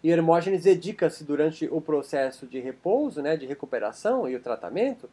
e 0.03 0.11
Hermógenes 0.11 0.63
dedica-se 0.63 1.25
durante 1.25 1.69
o 1.71 1.81
processo 1.81 2.47
de 2.47 2.59
repouso, 2.59 3.21
né, 3.21 3.37
de 3.37 3.47
recuperação 3.47 4.29
e 4.29 4.35
o 4.35 4.41
tratamento, 4.41 5.09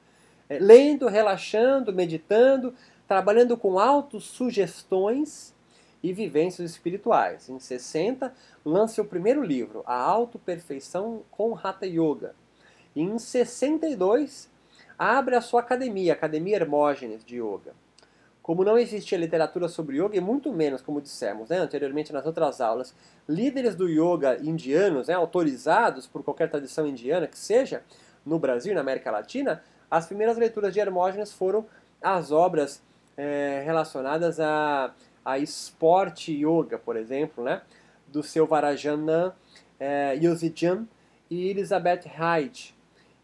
é, 0.50 0.60
lendo, 0.60 1.08
relaxando, 1.08 1.91
meditando, 1.91 2.74
trabalhando 3.08 3.58
com 3.58 3.79
autossugestões 3.79 5.53
e 6.01 6.13
vivências 6.13 6.72
espirituais. 6.72 7.50
Em 7.50 7.60
60, 7.60 8.34
lança 8.63 9.01
o 9.01 9.06
primeiro 9.06 9.44
livro, 9.44 9.84
A 9.86 9.96
Autoperfeição 9.96 11.24
com 11.32 11.58
Hatha 11.58 11.86
Yoga. 11.86 12.34
E 12.96 13.01
em 13.01 13.20
62, 13.20 14.50
abre 14.98 15.36
a 15.36 15.41
sua 15.41 15.60
academia, 15.60 16.13
Academia 16.13 16.56
Hermógenes 16.56 17.25
de 17.25 17.38
Yoga. 17.38 17.74
Como 18.48 18.63
não 18.63 18.77
existia 18.77 19.18
literatura 19.18 19.68
sobre 19.68 19.98
yoga, 19.98 20.16
e 20.16 20.22
muito 20.22 20.54
menos, 20.54 20.82
como 20.82 21.01
dissemos 21.01 21.50
né, 21.50 21.58
anteriormente 21.58 22.13
nas 22.13 22.25
outras 22.25 22.62
aulas, 22.62 22.96
líderes 23.27 23.75
do 23.75 23.89
yoga 23.89 24.39
indianos, 24.42 25.10
né, 25.10 25.16
autorizados 25.16 26.08
por 26.08 26.24
qualquer 26.24 26.50
tradição 26.50 26.88
indiana 26.88 27.27
que 27.27 27.38
seja, 27.38 27.84
no 28.25 28.39
Brasil 28.39 28.72
e 28.72 28.75
na 28.75 28.80
América 28.80 29.12
Latina, 29.12 29.62
as 29.92 30.06
primeiras 30.06 30.38
leituras 30.38 30.74
de 30.74 30.80
Hermógenes 30.80 31.34
foram 31.34 31.66
as 32.01 32.32
obras 32.32 32.82
é, 33.18 33.63
relacionadas 33.66 34.39
a, 34.39 34.94
a 35.25 35.38
esporte 35.38 36.32
yoga, 36.32 36.80
por 36.80 36.96
exemplo, 36.96 37.44
né, 37.44 37.62
do 38.08 38.24
seu 38.24 38.48
Varajanan 38.48 39.34
é, 39.77 40.16
Yozijan 40.16 40.88
e 41.30 41.50
Elizabeth 41.50 42.04
Hyde, 42.06 42.74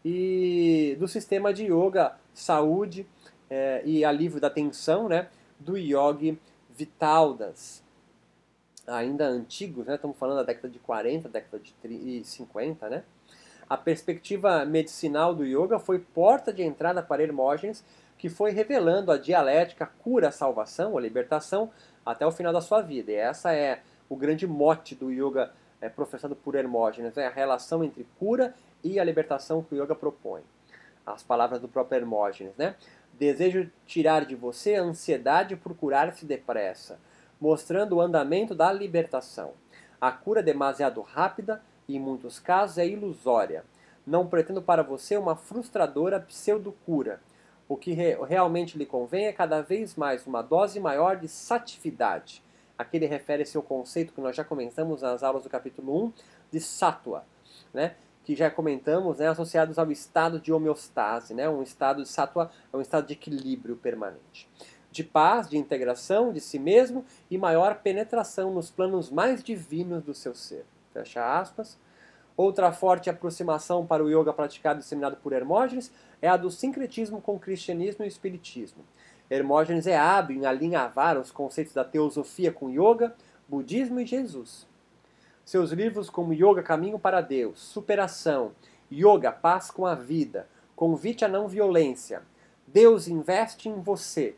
e 0.04 0.94
do 1.00 1.08
sistema 1.08 1.50
de 1.50 1.64
yoga, 1.72 2.12
saúde 2.34 3.06
é, 3.54 3.82
e 3.84 4.04
alívio 4.04 4.40
da 4.40 4.50
tensão, 4.50 5.08
né, 5.08 5.28
do 5.60 5.78
Yogi 5.78 6.36
Vitaldas. 6.76 7.84
Ainda 8.84 9.26
antigos, 9.26 9.86
né, 9.86 9.94
estamos 9.94 10.18
falando 10.18 10.38
da 10.38 10.42
década 10.42 10.68
de 10.68 10.78
40, 10.80 11.28
década 11.28 11.62
de 11.62 12.24
50, 12.24 12.90
né? 12.90 13.04
A 13.70 13.78
perspectiva 13.78 14.64
medicinal 14.66 15.34
do 15.34 15.42
yoga 15.42 15.78
foi 15.78 15.98
porta 15.98 16.52
de 16.52 16.62
entrada 16.62 17.02
para 17.02 17.22
Hermógenes, 17.22 17.82
que 18.18 18.28
foi 18.28 18.50
revelando 18.50 19.10
a 19.10 19.16
dialética 19.16 19.86
cura-salvação 19.86 20.92
ou 20.92 20.98
libertação 20.98 21.70
até 22.04 22.26
o 22.26 22.30
final 22.30 22.52
da 22.52 22.60
sua 22.60 22.82
vida. 22.82 23.10
E 23.10 23.14
essa 23.14 23.54
é 23.54 23.80
o 24.06 24.16
grande 24.16 24.46
mote 24.46 24.94
do 24.94 25.10
yoga 25.10 25.50
é, 25.80 25.88
professado 25.88 26.36
por 26.36 26.54
Hermógenes, 26.54 27.16
é 27.16 27.26
a 27.26 27.30
relação 27.30 27.82
entre 27.82 28.06
cura 28.18 28.54
e 28.82 29.00
a 29.00 29.04
libertação 29.04 29.62
que 29.62 29.74
o 29.74 29.82
yoga 29.82 29.94
propõe. 29.94 30.42
As 31.06 31.22
palavras 31.22 31.58
do 31.58 31.68
próprio 31.68 31.96
Hermógenes, 31.96 32.54
né? 32.58 32.74
Desejo 33.18 33.70
tirar 33.86 34.24
de 34.24 34.34
você 34.34 34.74
a 34.74 34.82
ansiedade 34.82 35.54
por 35.54 35.76
curar-se 35.76 36.26
depressa, 36.26 36.98
mostrando 37.40 37.96
o 37.96 38.00
andamento 38.00 38.54
da 38.54 38.72
libertação. 38.72 39.52
A 40.00 40.10
cura 40.10 40.40
é 40.40 40.42
demasiado 40.42 41.00
rápida 41.00 41.62
e, 41.86 41.96
em 41.96 42.00
muitos 42.00 42.40
casos, 42.40 42.78
é 42.78 42.86
ilusória. 42.86 43.64
Não 44.04 44.26
pretendo 44.26 44.60
para 44.60 44.82
você 44.82 45.16
uma 45.16 45.36
frustradora 45.36 46.18
pseudo-cura. 46.18 47.20
O 47.68 47.76
que 47.76 47.92
re 47.92 48.16
realmente 48.26 48.76
lhe 48.76 48.84
convém 48.84 49.26
é 49.26 49.32
cada 49.32 49.62
vez 49.62 49.94
mais 49.94 50.26
uma 50.26 50.42
dose 50.42 50.80
maior 50.80 51.16
de 51.16 51.28
satividade. 51.28 52.42
Aqui 52.76 52.96
ele 52.96 53.06
refere-se 53.06 53.56
ao 53.56 53.62
conceito 53.62 54.12
que 54.12 54.20
nós 54.20 54.34
já 54.34 54.42
comentamos 54.42 55.02
nas 55.02 55.22
aulas 55.22 55.44
do 55.44 55.48
capítulo 55.48 56.06
1 56.06 56.12
de 56.50 56.60
sattva, 56.60 57.24
né? 57.72 57.94
Que 58.24 58.34
já 58.34 58.50
comentamos, 58.50 59.18
né, 59.18 59.28
associados 59.28 59.78
ao 59.78 59.90
estado 59.92 60.40
de 60.40 60.52
homeostase, 60.52 61.34
né, 61.34 61.48
um 61.48 61.62
estado 61.62 62.02
de 62.02 62.08
sattva 62.08 62.50
é 62.72 62.76
um 62.76 62.80
estado 62.80 63.06
de 63.06 63.12
equilíbrio 63.12 63.76
permanente, 63.76 64.48
de 64.90 65.04
paz, 65.04 65.48
de 65.48 65.58
integração 65.58 66.32
de 66.32 66.40
si 66.40 66.58
mesmo 66.58 67.04
e 67.30 67.36
maior 67.36 67.76
penetração 67.76 68.52
nos 68.52 68.70
planos 68.70 69.10
mais 69.10 69.44
divinos 69.44 70.02
do 70.02 70.14
seu 70.14 70.34
ser. 70.34 70.64
Fecha 70.92 71.38
aspas. 71.38 71.78
Outra 72.36 72.72
forte 72.72 73.08
aproximação 73.08 73.86
para 73.86 74.02
o 74.02 74.08
yoga 74.08 74.32
praticado 74.32 74.80
e 74.80 74.82
disseminado 74.82 75.16
por 75.16 75.32
Hermógenes 75.32 75.92
é 76.20 76.28
a 76.28 76.36
do 76.36 76.50
sincretismo 76.50 77.20
com 77.20 77.36
o 77.36 77.38
cristianismo 77.38 78.04
e 78.04 78.08
o 78.08 78.08
espiritismo. 78.08 78.84
Hermógenes 79.30 79.86
é 79.86 79.96
hábil 79.96 80.38
em 80.38 80.46
alinhavar 80.46 81.18
os 81.18 81.30
conceitos 81.30 81.72
da 81.72 81.84
teosofia 81.84 82.52
com 82.52 82.70
yoga, 82.70 83.14
budismo 83.48 84.00
e 84.00 84.06
Jesus. 84.06 84.66
Seus 85.44 85.72
livros 85.72 86.08
como 86.08 86.32
Yoga 86.32 86.62
Caminho 86.62 86.98
para 86.98 87.20
Deus, 87.20 87.58
Superação, 87.58 88.52
Yoga 88.90 89.30
Paz 89.30 89.70
com 89.70 89.84
a 89.84 89.94
Vida, 89.94 90.48
Convite 90.74 91.22
à 91.22 91.28
Não 91.28 91.46
Violência, 91.46 92.22
Deus 92.66 93.08
investe 93.08 93.68
em 93.68 93.80
você, 93.82 94.36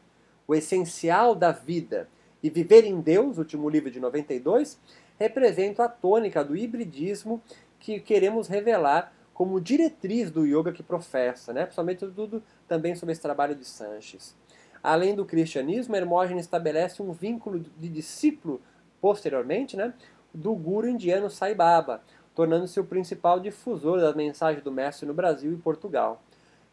O 0.49 0.55
Essencial 0.55 1.35
da 1.35 1.53
Vida 1.53 2.09
e 2.43 2.51
Viver 2.51 2.85
em 2.85 3.01
Deus, 3.01 3.39
último 3.39 3.69
livro 3.69 3.89
de 3.89 4.01
92, 4.01 4.81
representam 5.17 5.85
a 5.85 5.89
tônica 5.89 6.43
do 6.45 6.57
hibridismo 6.57 7.41
que 7.79 8.01
queremos 8.01 8.49
revelar 8.49 9.13
como 9.33 9.61
diretriz 9.61 10.31
do 10.31 10.45
yoga 10.45 10.73
que 10.73 10.83
professa, 10.83 11.53
né? 11.53 11.63
principalmente 11.63 12.05
tudo 12.09 12.43
também 12.67 12.97
sobre 12.97 13.13
esse 13.13 13.23
trabalho 13.23 13.55
de 13.55 13.65
Sanches. 13.65 14.35
Além 14.83 15.15
do 15.15 15.25
cristianismo, 15.25 15.95
Hermógenes 15.95 16.47
estabelece 16.47 17.01
um 17.01 17.13
vínculo 17.13 17.61
de 17.61 17.89
discípulo 17.89 18.61
posteriormente, 19.01 19.77
né? 19.77 19.95
Do 20.37 20.55
guru 20.55 20.89
indiano 20.89 21.31
Sai 21.31 21.55
Baba, 21.55 22.03
tornando-se 22.35 22.79
o 22.79 22.85
principal 22.85 23.41
difusor 23.41 24.01
das 24.01 24.15
mensagens 24.15 24.63
do 24.63 24.71
mestre 24.71 25.07
no 25.07 25.15
Brasil 25.15 25.53
e 25.53 25.57
Portugal. 25.57 26.23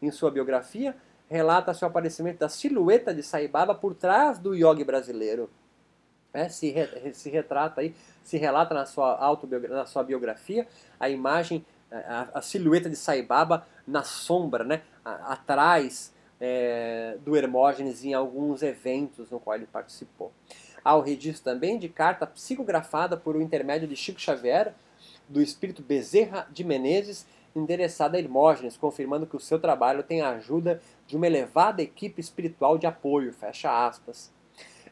Em 0.00 0.10
sua 0.10 0.30
biografia, 0.30 0.94
relata-se 1.28 1.82
o 1.84 1.88
aparecimento 1.88 2.38
da 2.38 2.48
silhueta 2.48 3.14
de 3.14 3.22
Sai 3.22 3.48
Baba 3.48 3.74
por 3.74 3.94
trás 3.94 4.38
do 4.38 4.54
yogi 4.54 4.84
brasileiro. 4.84 5.50
É, 6.32 6.48
se, 6.48 6.70
re, 6.70 7.14
se 7.14 7.30
retrata 7.30 7.80
aí, 7.80 7.94
se 8.22 8.36
relata 8.36 8.74
na 8.74 8.84
sua, 8.84 9.38
na 9.70 9.86
sua 9.86 10.02
biografia 10.02 10.66
a 10.98 11.08
imagem, 11.08 11.64
a, 11.90 12.38
a 12.38 12.42
silhueta 12.42 12.90
de 12.90 12.96
Sai 12.96 13.22
Baba 13.22 13.66
na 13.86 14.02
sombra, 14.02 14.64
né, 14.64 14.82
atrás 15.04 16.12
é, 16.40 17.16
do 17.24 17.36
Hermógenes 17.36 18.04
em 18.04 18.12
alguns 18.12 18.62
eventos 18.62 19.30
no 19.30 19.38
qual 19.40 19.56
ele 19.56 19.66
participou. 19.66 20.32
Há 20.84 20.94
o 20.94 21.00
registro 21.00 21.42
também 21.42 21.78
de 21.78 21.88
carta 21.88 22.26
psicografada 22.26 23.16
por 23.16 23.34
o 23.34 23.40
intermédio 23.40 23.88
de 23.88 23.96
Chico 23.96 24.20
Xavier, 24.20 24.74
do 25.26 25.40
espírito 25.40 25.82
Bezerra 25.82 26.46
de 26.52 26.62
Menezes, 26.62 27.26
endereçada 27.56 28.18
a 28.18 28.20
Hermógenes, 28.20 28.76
confirmando 28.76 29.26
que 29.26 29.36
o 29.36 29.40
seu 29.40 29.58
trabalho 29.58 30.02
tem 30.02 30.20
a 30.20 30.30
ajuda 30.30 30.82
de 31.06 31.16
uma 31.16 31.26
elevada 31.26 31.80
equipe 31.80 32.20
espiritual 32.20 32.76
de 32.76 32.86
apoio, 32.86 33.32
fecha 33.32 33.86
aspas. 33.86 34.30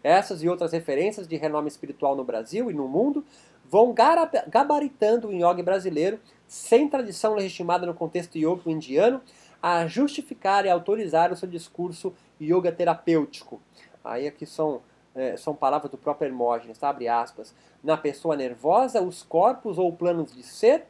Essas 0.03 0.43
e 0.43 0.49
outras 0.49 0.73
referências 0.73 1.29
de 1.29 1.37
renome 1.37 1.69
espiritual 1.69 2.17
no 2.17 2.25
Brasil 2.25 2.71
e 2.71 2.75
no 2.75 2.89
mundo 2.89 3.25
vão 3.69 3.95
gabaritando 4.49 5.29
o 5.29 5.33
yoga 5.33 5.63
brasileiro, 5.63 6.19
sem 6.49 6.89
tradição 6.89 7.35
legitimada 7.35 7.87
no 7.87 7.95
contexto 7.95 8.39
yoga 8.39 8.71
indiano, 8.71 9.21
a 9.63 9.87
justificar 9.87 10.65
e 10.65 10.71
autorizar 10.71 11.33
o 11.33 11.37
seu 11.37 11.49
discurso 11.49 12.15
yoga 12.41 12.73
terapêutico. 12.73 13.61
Aí 14.05 14.27
aqui 14.27 14.45
são 14.47 14.83
são 15.37 15.55
palavras 15.55 15.91
do 15.91 15.99
próprio 15.99 16.27
Hermógenes, 16.27 16.83
abre 16.83 17.09
aspas, 17.09 17.55
na 17.83 17.97
pessoa 17.97 18.37
nervosa, 18.37 19.03
os 19.03 19.23
corpos 19.23 19.79
ou 19.79 19.93
planos 19.93 20.33
de 20.33 20.43
ser 20.43 20.87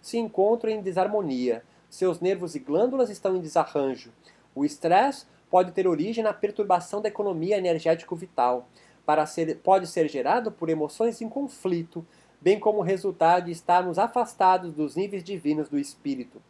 se 0.00 0.18
encontram 0.18 0.70
em 0.70 0.82
desarmonia. 0.82 1.62
Seus 1.88 2.20
nervos 2.20 2.54
e 2.54 2.58
glândulas 2.58 3.10
estão 3.10 3.36
em 3.36 3.40
desarranjo. 3.40 4.12
O 4.54 4.64
estresse 4.64 5.26
pode 5.50 5.72
ter 5.72 5.86
origem 5.86 6.22
na 6.22 6.32
perturbação 6.32 7.00
da 7.00 7.08
economia 7.08 7.56
energético-vital. 7.56 8.68
Para 9.06 9.26
ser, 9.26 9.58
pode 9.58 9.86
ser 9.86 10.08
gerado 10.08 10.50
por 10.50 10.68
emoções 10.68 11.20
em 11.20 11.28
conflito, 11.28 12.04
bem 12.40 12.58
como 12.58 12.82
resultado 12.82 13.46
de 13.46 13.52
estarmos 13.52 13.98
afastados 13.98 14.72
dos 14.72 14.96
níveis 14.96 15.22
divinos 15.22 15.68
do 15.68 15.78
espírito. 15.78 16.42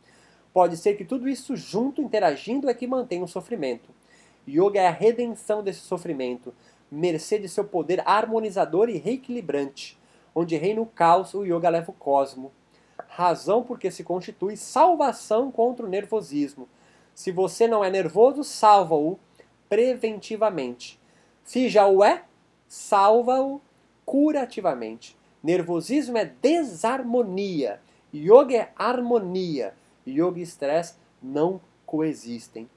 Pode 0.52 0.76
ser 0.76 0.94
que 0.94 1.04
tudo 1.04 1.28
isso 1.28 1.56
junto, 1.56 2.00
interagindo, 2.00 2.68
é 2.68 2.74
que 2.74 2.86
mantém 2.86 3.22
o 3.22 3.28
sofrimento. 3.28 3.90
Yoga 4.48 4.80
é 4.80 4.86
a 4.86 4.90
redenção 4.90 5.62
desse 5.62 5.80
sofrimento, 5.80 6.54
mercê 6.90 7.38
de 7.38 7.48
seu 7.48 7.64
poder 7.64 8.02
harmonizador 8.06 8.88
e 8.88 8.98
reequilibrante. 8.98 9.98
Onde 10.34 10.56
reina 10.56 10.80
o 10.80 10.86
caos, 10.86 11.34
o 11.34 11.44
yoga 11.44 11.68
leva 11.68 11.90
o 11.90 11.94
cosmo. 11.94 12.52
Razão 13.08 13.62
porque 13.62 13.90
se 13.90 14.02
constitui 14.02 14.56
salvação 14.56 15.50
contra 15.50 15.86
o 15.86 15.88
nervosismo. 15.88 16.68
Se 17.14 17.30
você 17.30 17.68
não 17.68 17.84
é 17.84 17.90
nervoso, 17.90 18.42
salva-o 18.42 19.18
preventivamente. 19.68 21.00
Se 21.44 21.68
já 21.68 21.86
o 21.86 22.02
é, 22.02 22.24
salva-o 22.66 23.60
curativamente. 24.04 25.16
Nervosismo 25.42 26.18
é 26.18 26.24
desarmonia. 26.24 27.80
Yoga 28.12 28.56
é 28.56 28.72
harmonia. 28.76 29.74
Yoga 30.06 30.38
e 30.38 30.42
estresse 30.42 30.94
não 31.22 31.60
coexistem. 31.86 32.68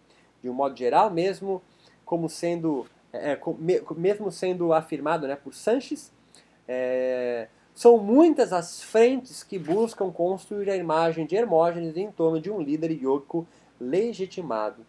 De 0.41 0.49
um 0.49 0.53
modo 0.53 0.77
geral, 0.77 1.09
mesmo 1.09 1.61
como 2.05 2.29
sendo, 2.29 2.85
é, 3.13 3.33
é 3.33 3.39
mesmo 3.95 4.31
sendo 4.31 4.73
afirmado 4.73 5.27
né, 5.27 5.35
por 5.35 5.53
Sanches, 5.53 6.11
é, 6.67 7.47
são 7.73 7.97
muitas 7.97 8.51
as 8.51 8.81
frentes 8.81 9.43
que 9.43 9.59
buscam 9.59 10.11
construir 10.11 10.69
a 10.69 10.75
imagem 10.75 11.25
de 11.25 11.35
Hermógenes 11.35 11.95
em 11.95 12.11
torno 12.11 12.41
de 12.41 12.49
um 12.49 12.59
líder 12.59 12.91
yogico 12.91 13.47
legitimado. 13.79 14.85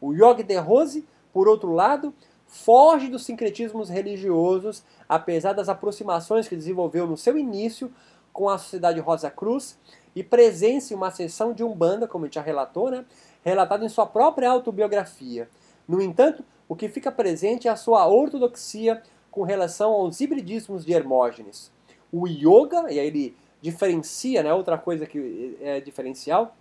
O 0.00 0.12
Yogi 0.12 0.42
de 0.42 0.56
Rose, 0.56 1.06
por 1.32 1.46
outro 1.46 1.72
lado, 1.72 2.12
foge 2.46 3.08
dos 3.08 3.24
sincretismos 3.24 3.88
religiosos, 3.88 4.82
apesar 5.08 5.52
das 5.52 5.68
aproximações 5.68 6.48
que 6.48 6.56
desenvolveu 6.56 7.06
no 7.06 7.16
seu 7.16 7.38
início 7.38 7.92
com 8.32 8.48
a 8.48 8.58
Sociedade 8.58 8.98
Rosa 9.00 9.30
Cruz 9.30 9.78
e 10.14 10.22
presencia 10.22 10.96
uma 10.96 11.10
sessão 11.10 11.52
de 11.52 11.62
Umbanda, 11.62 12.08
como 12.08 12.24
a 12.24 12.26
gente 12.26 12.34
já 12.34 12.42
relatou, 12.42 12.90
né, 12.90 13.04
relatado 13.44 13.84
em 13.84 13.88
sua 13.88 14.04
própria 14.04 14.50
autobiografia. 14.50 15.48
No 15.86 16.02
entanto, 16.02 16.44
o 16.72 16.74
que 16.74 16.88
fica 16.88 17.12
presente 17.12 17.68
é 17.68 17.70
a 17.70 17.76
sua 17.76 18.08
ortodoxia 18.08 19.02
com 19.30 19.42
relação 19.42 19.92
aos 19.92 20.22
hibridismos 20.22 20.86
de 20.86 20.94
Hermógenes. 20.94 21.70
O 22.10 22.26
yoga, 22.26 22.90
e 22.90 22.98
aí 22.98 23.08
ele 23.08 23.36
diferencia, 23.60 24.42
né, 24.42 24.54
outra 24.54 24.78
coisa 24.78 25.04
que 25.04 25.54
é 25.60 25.82
diferencial, 25.82 26.56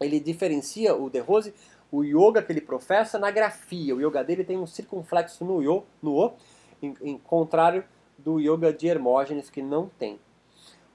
ele 0.00 0.20
diferencia 0.20 0.94
o 0.94 1.10
De 1.10 1.18
Rose 1.18 1.52
o 1.90 2.04
yoga 2.04 2.40
que 2.40 2.52
ele 2.52 2.60
professa 2.60 3.18
na 3.18 3.28
grafia. 3.32 3.92
O 3.96 4.00
yoga 4.00 4.22
dele 4.22 4.44
tem 4.44 4.56
um 4.56 4.68
circunflexo 4.68 5.44
no, 5.44 5.60
yo, 5.60 5.82
no 6.00 6.14
O, 6.14 6.32
em, 6.80 6.94
em 7.02 7.18
contrário 7.18 7.82
do 8.16 8.38
yoga 8.38 8.72
de 8.72 8.86
Hermógenes, 8.86 9.50
que 9.50 9.60
não 9.60 9.90
tem. 9.98 10.20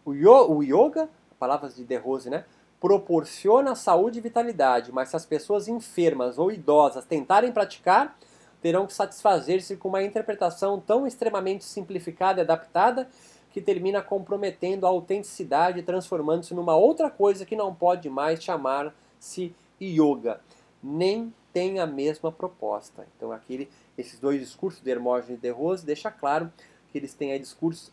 O, 0.06 0.14
yo, 0.14 0.50
o 0.50 0.64
yoga, 0.64 1.10
palavras 1.38 1.76
de 1.76 1.84
De 1.84 1.98
Rose, 1.98 2.30
né? 2.30 2.46
proporciona 2.80 3.76
saúde 3.76 4.20
e 4.20 4.22
vitalidade, 4.22 4.94
mas 4.94 5.10
se 5.10 5.16
as 5.18 5.26
pessoas 5.26 5.68
enfermas 5.68 6.38
ou 6.38 6.52
idosas 6.52 7.04
tentarem 7.04 7.52
praticar, 7.52 8.18
terão 8.62 8.86
que 8.86 8.94
satisfazer-se 8.94 9.78
com 9.78 9.90
uma 9.90 10.04
interpretação 10.04 10.80
tão 10.80 11.06
extremamente 11.06 11.64
simplificada 11.64 12.40
e 12.40 12.44
adaptada 12.44 13.08
que 13.52 13.62
termina 13.62 14.02
comprometendo 14.02 14.86
a 14.86 14.90
autenticidade 14.90 15.80
e 15.80 15.84
transformando-se 15.84 16.54
numa 16.54 16.76
outra 16.76 17.10
coisa 17.10 17.46
que 17.46 17.56
não 17.56 17.74
pode 17.74 18.10
mais 18.10 18.44
chamar-se 18.44 19.54
yoga 19.82 20.42
nem 20.86 21.34
tem 21.52 21.80
a 21.80 21.88
mesma 21.88 22.32
proposta. 22.32 23.08
Então 23.16 23.32
aqui 23.32 23.68
esses 23.98 24.20
dois 24.20 24.40
discursos 24.40 24.82
de 24.82 24.92
Hermógenes 24.92 25.40
e 25.40 25.42
de 25.42 25.50
Rose 25.50 25.86
deixa 25.86 26.12
claro 26.12 26.52
que 26.92 26.98
eles 26.98 27.14
têm 27.14 27.32
aí 27.32 27.40
discursos 27.40 27.92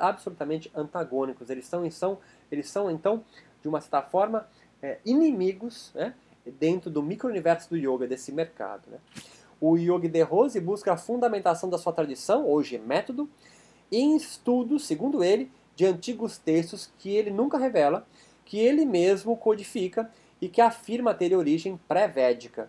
absolutamente 0.00 0.70
antagônicos. 0.74 1.48
Eles 1.48 1.66
são, 1.66 1.88
são, 1.90 2.18
eles 2.52 2.68
são 2.68 2.90
então, 2.90 3.24
de 3.62 3.68
uma 3.68 3.80
certa 3.80 4.02
forma, 4.02 4.46
é, 4.82 4.98
inimigos 5.04 5.90
né, 5.94 6.14
dentro 6.60 6.90
do 6.90 7.02
micro-universo 7.02 7.70
do 7.70 7.76
yoga, 7.76 8.06
desse 8.06 8.30
mercado. 8.30 8.82
Né? 8.90 8.98
O 9.66 9.78
Yogi 9.78 10.08
de 10.08 10.20
Rose 10.20 10.60
busca 10.60 10.92
a 10.92 10.96
fundamentação 10.98 11.70
da 11.70 11.78
sua 11.78 11.90
tradição, 11.90 12.46
hoje 12.46 12.76
método, 12.76 13.26
em 13.90 14.14
estudos, 14.14 14.84
segundo 14.84 15.24
ele, 15.24 15.50
de 15.74 15.86
antigos 15.86 16.36
textos 16.36 16.92
que 16.98 17.16
ele 17.16 17.30
nunca 17.30 17.56
revela, 17.56 18.06
que 18.44 18.58
ele 18.58 18.84
mesmo 18.84 19.34
codifica 19.38 20.10
e 20.38 20.50
que 20.50 20.60
afirma 20.60 21.14
ter 21.14 21.34
origem 21.34 21.80
pré-védica. 21.88 22.68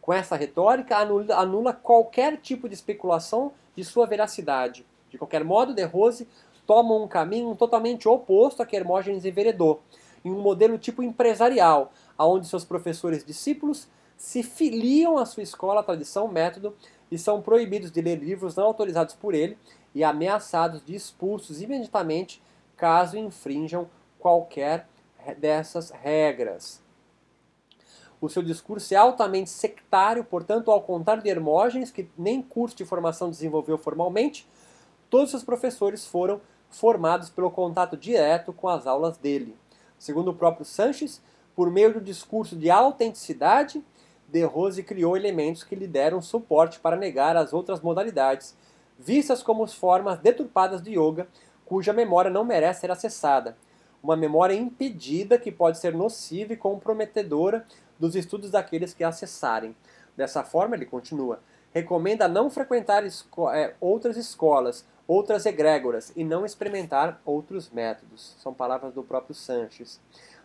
Com 0.00 0.12
essa 0.12 0.36
retórica, 0.36 0.96
anula, 0.96 1.34
anula, 1.34 1.72
qualquer 1.72 2.36
tipo 2.36 2.68
de 2.68 2.76
especulação 2.76 3.50
de 3.74 3.82
sua 3.82 4.06
veracidade. 4.06 4.86
De 5.10 5.18
qualquer 5.18 5.42
modo, 5.42 5.74
De 5.74 5.82
Rose 5.82 6.28
toma 6.64 6.94
um 6.94 7.08
caminho 7.08 7.56
totalmente 7.56 8.08
oposto 8.08 8.62
a 8.62 8.66
que 8.66 8.76
Hermógenes 8.76 9.24
enveredou, 9.24 9.82
em 10.24 10.30
um 10.30 10.40
modelo 10.40 10.78
tipo 10.78 11.02
empresarial, 11.02 11.92
onde 12.16 12.46
seus 12.46 12.64
professores 12.64 13.24
discípulos 13.24 13.88
se 14.16 14.42
filiam 14.42 15.18
à 15.18 15.26
sua 15.26 15.42
escola, 15.42 15.82
tradição, 15.82 16.28
método 16.28 16.74
e 17.10 17.18
são 17.18 17.42
proibidos 17.42 17.90
de 17.90 18.00
ler 18.00 18.16
livros 18.16 18.56
não 18.56 18.64
autorizados 18.64 19.14
por 19.14 19.34
ele 19.34 19.58
e 19.94 20.02
ameaçados 20.02 20.84
de 20.84 20.94
expulsos 20.94 21.60
imediatamente 21.60 22.42
caso 22.76 23.16
infrinjam 23.16 23.88
qualquer 24.18 24.88
dessas 25.38 25.90
regras. 25.90 26.82
O 28.20 28.28
seu 28.28 28.42
discurso 28.42 28.94
é 28.94 28.96
altamente 28.96 29.50
sectário, 29.50 30.24
portanto, 30.24 30.70
ao 30.70 30.80
contrário 30.80 31.22
de 31.22 31.28
Hermógenes, 31.28 31.90
que 31.90 32.08
nem 32.16 32.40
curso 32.40 32.76
de 32.76 32.84
formação 32.84 33.30
desenvolveu 33.30 33.76
formalmente, 33.76 34.48
todos 35.10 35.34
os 35.34 35.44
professores 35.44 36.06
foram 36.06 36.40
formados 36.70 37.28
pelo 37.28 37.50
contato 37.50 37.96
direto 37.96 38.52
com 38.52 38.68
as 38.68 38.86
aulas 38.86 39.18
dele. 39.18 39.56
Segundo 39.98 40.30
o 40.30 40.34
próprio 40.34 40.64
Sanches, 40.64 41.22
por 41.54 41.70
meio 41.70 41.94
do 41.94 42.00
discurso 42.00 42.56
de 42.56 42.70
autenticidade, 42.70 43.84
De 44.28 44.42
Rose 44.44 44.82
criou 44.82 45.16
elementos 45.16 45.62
que 45.62 45.74
lhe 45.74 45.86
deram 45.86 46.20
suporte 46.20 46.80
para 46.80 46.96
negar 46.96 47.36
as 47.36 47.52
outras 47.52 47.80
modalidades, 47.80 48.56
vistas 48.98 49.42
como 49.42 49.66
formas 49.66 50.18
deturpadas 50.18 50.82
de 50.82 50.98
yoga, 50.98 51.28
cuja 51.64 51.92
memória 51.92 52.30
não 52.30 52.44
merece 52.44 52.80
ser 52.80 52.90
acessada. 52.90 53.56
Uma 54.02 54.16
memória 54.16 54.54
impedida 54.54 55.38
que 55.38 55.50
pode 55.50 55.78
ser 55.78 55.94
nociva 55.94 56.52
e 56.52 56.56
comprometedora 56.56 57.66
dos 57.98 58.14
estudos 58.14 58.50
daqueles 58.50 58.92
que 58.94 59.04
acessarem. 59.04 59.74
Dessa 60.16 60.42
forma, 60.42 60.76
ele 60.76 60.86
continua, 60.86 61.40
recomenda 61.72 62.28
não 62.28 62.48
frequentar 62.48 63.04
esco 63.04 63.50
é, 63.50 63.74
outras 63.80 64.16
escolas, 64.16 64.86
outras 65.06 65.46
egrégoras 65.46 66.12
e 66.16 66.24
não 66.24 66.44
experimentar 66.44 67.20
outros 67.24 67.70
métodos. 67.70 68.36
São 68.38 68.52
palavras 68.52 68.92
do 68.92 69.02
próprio 69.02 69.34
Sanches. 69.34 70.00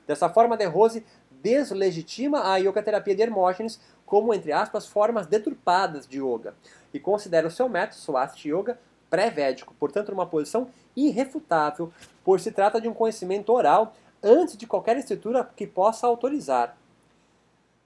Dessa 0.05 0.29
forma, 0.29 0.57
De 0.57 0.65
Rose 0.65 1.05
deslegitima 1.41 2.51
a 2.51 2.57
yoga 2.57 2.83
terapia 2.83 3.15
de 3.15 3.21
Hermógenes 3.21 3.79
como, 4.05 4.33
entre 4.33 4.51
aspas, 4.51 4.85
formas 4.85 5.25
deturpadas 5.25 6.07
de 6.07 6.19
yoga 6.19 6.53
e 6.93 6.99
considera 6.99 7.47
o 7.47 7.51
seu 7.51 7.69
método, 7.69 8.01
Swasti 8.01 8.49
Yoga, 8.49 8.77
pré-védico, 9.09 9.73
portanto, 9.79 10.09
numa 10.09 10.25
posição 10.25 10.67
irrefutável, 10.95 11.91
pois 12.23 12.41
se 12.41 12.51
trata 12.51 12.79
de 12.79 12.87
um 12.87 12.93
conhecimento 12.93 13.51
oral 13.51 13.93
antes 14.21 14.57
de 14.57 14.67
qualquer 14.67 14.97
estrutura 14.97 15.49
que 15.55 15.65
possa 15.65 16.07
autorizar. 16.07 16.77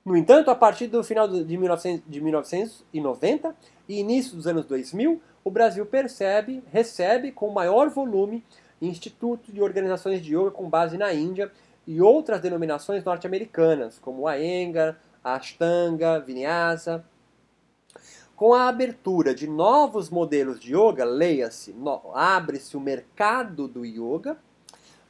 No 0.04 0.16
entanto, 0.16 0.52
a 0.52 0.56
partir 0.56 0.88
do 0.88 1.04
final 1.04 1.28
de, 1.28 1.58
1900, 1.58 2.04
de 2.08 2.22
1990 2.22 3.56
e 3.88 4.00
início 4.00 4.36
dos 4.36 4.46
anos 4.46 4.66
2000, 4.66 5.22
o 5.44 5.50
Brasil 5.50 5.86
percebe, 5.86 6.64
recebe 6.72 7.32
com 7.32 7.50
maior 7.50 7.90
volume 7.90 8.44
institutos 8.82 9.50
e 9.54 9.62
organizações 9.62 10.22
de 10.22 10.36
yoga 10.36 10.52
com 10.52 10.70
base 10.70 10.98
na 10.98 11.14
Índia 11.14 11.52
e 11.88 12.02
outras 12.02 12.42
denominações 12.42 13.04
norte-americanas, 13.04 14.00
como 14.00 14.28
a 14.28 14.42
Enga, 14.42 14.98
a 15.24 15.36
Ashtanga, 15.36 16.20
Vinyasa. 16.20 17.06
Com 18.36 18.54
a 18.54 18.68
abertura 18.68 19.34
de 19.34 19.48
novos 19.48 20.10
modelos 20.10 20.60
de 20.60 20.76
yoga, 20.76 21.06
leia-se, 21.06 21.74
abre-se 22.14 22.76
o 22.76 22.82
mercado 22.82 23.68
do 23.68 23.86
yoga 23.86 24.38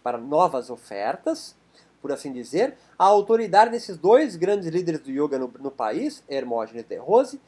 para 0.04 0.18
novas 0.18 0.70
ofertas, 0.70 1.56
por 2.02 2.12
assim 2.12 2.32
dizer, 2.32 2.78
a 3.00 3.06
autoridade 3.06 3.72
desses 3.72 3.98
dois 3.98 4.36
grandes 4.36 4.68
líderes 4.68 5.02
do 5.02 5.10
yoga 5.10 5.40
no, 5.40 5.52
no 5.60 5.72
país, 5.72 6.22
Hermógenes 6.30 6.84
De 6.84 6.98
Rose, 6.98 7.42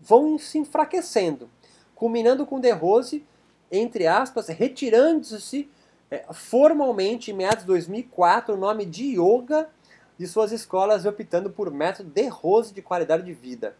vão 0.00 0.38
se 0.38 0.56
enfraquecendo, 0.56 1.50
culminando 1.94 2.46
com 2.46 2.58
De 2.58 2.70
Rose, 2.70 3.22
entre 3.70 4.06
aspas, 4.06 4.48
retirando-se 4.48 5.68
formalmente 6.32 7.30
em 7.30 7.34
meados 7.34 7.60
de 7.60 7.66
2004 7.66 8.54
o 8.54 8.58
nome 8.58 8.84
de 8.84 9.16
yoga 9.16 9.68
de 10.18 10.26
suas 10.26 10.52
escolas 10.52 11.06
optando 11.06 11.50
por 11.50 11.70
método 11.70 12.10
De 12.10 12.26
Rose 12.26 12.74
de 12.74 12.82
qualidade 12.82 13.22
de 13.22 13.32
vida. 13.32 13.76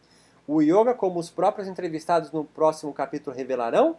O 0.47 0.63
yoga, 0.63 0.95
como 0.95 1.21
os 1.21 1.29
próprios 1.29 1.69
entrevistados 1.69 2.33
no 2.33 2.45
próximo 2.45 2.93
capítulo 2.93 3.37
revelarão, 3.37 3.97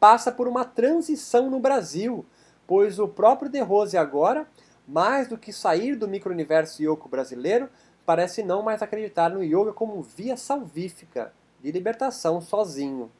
passa 0.00 0.32
por 0.32 0.48
uma 0.48 0.64
transição 0.64 1.50
no 1.50 1.60
Brasil, 1.60 2.24
pois 2.66 2.98
o 2.98 3.08
próprio 3.08 3.50
De 3.50 3.60
Rose 3.60 3.96
agora, 3.96 4.46
mais 4.86 5.28
do 5.28 5.36
que 5.36 5.52
sair 5.52 5.94
do 5.94 6.08
micro-universo 6.08 6.82
yoga 6.82 7.08
brasileiro, 7.08 7.68
parece 8.06 8.42
não 8.42 8.62
mais 8.62 8.80
acreditar 8.80 9.28
no 9.28 9.42
yoga 9.42 9.72
como 9.72 10.00
via 10.00 10.36
salvífica 10.36 11.32
de 11.60 11.70
libertação 11.70 12.40
sozinho. 12.40 13.10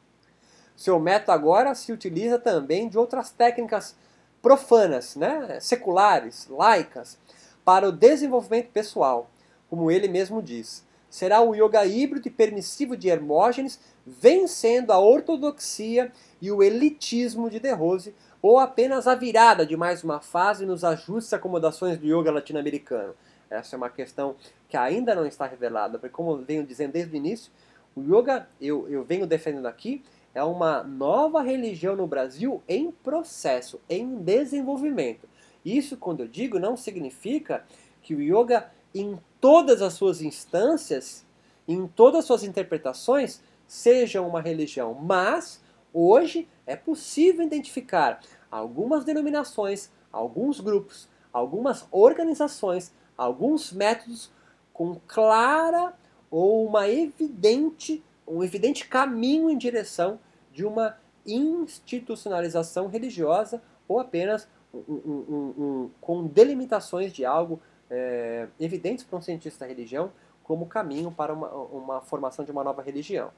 Seu 0.75 0.99
método 0.99 1.33
agora 1.33 1.75
se 1.75 1.91
utiliza 1.91 2.39
também 2.39 2.87
de 2.87 2.97
outras 2.97 3.29
técnicas 3.29 3.95
profanas, 4.41 5.15
né, 5.15 5.59
seculares, 5.59 6.47
laicas, 6.49 7.17
para 7.63 7.87
o 7.87 7.91
desenvolvimento 7.91 8.69
pessoal, 8.71 9.29
como 9.69 9.91
ele 9.91 10.07
mesmo 10.07 10.41
diz 10.41 10.87
será 11.09 11.41
o 11.41 11.55
yoga 11.55 11.85
híbrido 11.85 12.27
e 12.27 12.31
permissivo 12.31 12.95
de 12.95 13.09
Hermógenes, 13.09 13.79
vencendo 14.05 14.91
a 14.91 14.99
ortodoxia 14.99 16.11
e 16.41 16.51
o 16.51 16.61
elitismo 16.61 17.49
de 17.49 17.59
De 17.59 17.71
Rose, 17.71 18.13
ou 18.41 18.57
apenas 18.57 19.07
a 19.07 19.15
virada 19.15 19.65
de 19.65 19.75
mais 19.75 20.03
uma 20.03 20.21
fase 20.21 20.65
nos 20.65 20.83
ajustes 20.83 21.31
e 21.31 21.35
acomodações 21.35 21.97
do 21.97 22.05
yoga 22.05 22.31
latino-americano. 22.31 23.13
Essa 23.49 23.75
é 23.75 23.77
uma 23.77 23.89
questão 23.89 24.35
que 24.69 24.77
ainda 24.77 25.15
não 25.15 25.25
está 25.25 25.45
revelada, 25.45 25.97
porque 25.97 26.15
como 26.15 26.31
eu 26.31 26.37
venho 26.37 26.63
dizendo 26.63 26.93
desde 26.93 27.13
o 27.13 27.17
início, 27.17 27.51
o 27.95 28.01
yoga, 28.01 28.47
eu, 28.61 28.87
eu 28.87 29.03
venho 29.03 29.25
defendendo 29.25 29.65
aqui, 29.65 30.03
é 30.33 30.43
uma 30.43 30.83
nova 30.83 31.41
religião 31.41 31.95
no 31.95 32.07
Brasil 32.07 32.61
em 32.67 32.91
processo, 32.91 33.79
em 33.89 34.15
desenvolvimento. 34.15 35.27
Isso, 35.63 35.97
quando 35.97 36.21
eu 36.21 36.27
digo, 36.27 36.59
não 36.59 36.77
significa 36.77 37.65
que 38.01 38.15
o 38.15 38.21
yoga 38.21 38.71
em 38.93 39.19
todas 39.39 39.81
as 39.81 39.93
suas 39.93 40.21
instâncias, 40.21 41.25
em 41.67 41.87
todas 41.87 42.19
as 42.19 42.25
suas 42.25 42.43
interpretações, 42.43 43.41
seja 43.67 44.21
uma 44.21 44.41
religião. 44.41 44.93
Mas, 44.93 45.61
hoje, 45.93 46.47
é 46.65 46.75
possível 46.75 47.45
identificar 47.45 48.19
algumas 48.49 49.05
denominações, 49.05 49.91
alguns 50.11 50.59
grupos, 50.59 51.07
algumas 51.31 51.87
organizações, 51.91 52.91
alguns 53.17 53.71
métodos 53.71 54.31
com 54.73 54.99
clara 55.07 55.93
ou 56.31 56.65
uma 56.65 56.87
evidente, 56.87 58.03
um 58.29 58.43
evidente 58.43 58.87
caminho 58.87 59.49
em 59.49 59.57
direção 59.57 60.19
de 60.53 60.65
uma 60.65 60.97
institucionalização 61.25 62.87
religiosa 62.87 63.61
ou 63.87 63.99
apenas 63.99 64.47
um, 64.73 64.79
um, 64.87 65.53
um, 65.57 65.91
com 65.99 66.25
delimitações 66.27 67.11
de 67.11 67.25
algo 67.25 67.59
é, 67.89 68.47
evidentes 68.59 69.03
para 69.03 69.17
um 69.17 69.21
cientista 69.21 69.65
da 69.65 69.69
religião 69.69 70.11
como 70.43 70.65
caminho 70.65 71.11
para 71.11 71.33
uma, 71.33 71.47
uma 71.49 72.01
formação 72.01 72.45
de 72.45 72.51
uma 72.51 72.63
nova 72.63 72.81
religião. 72.81 73.31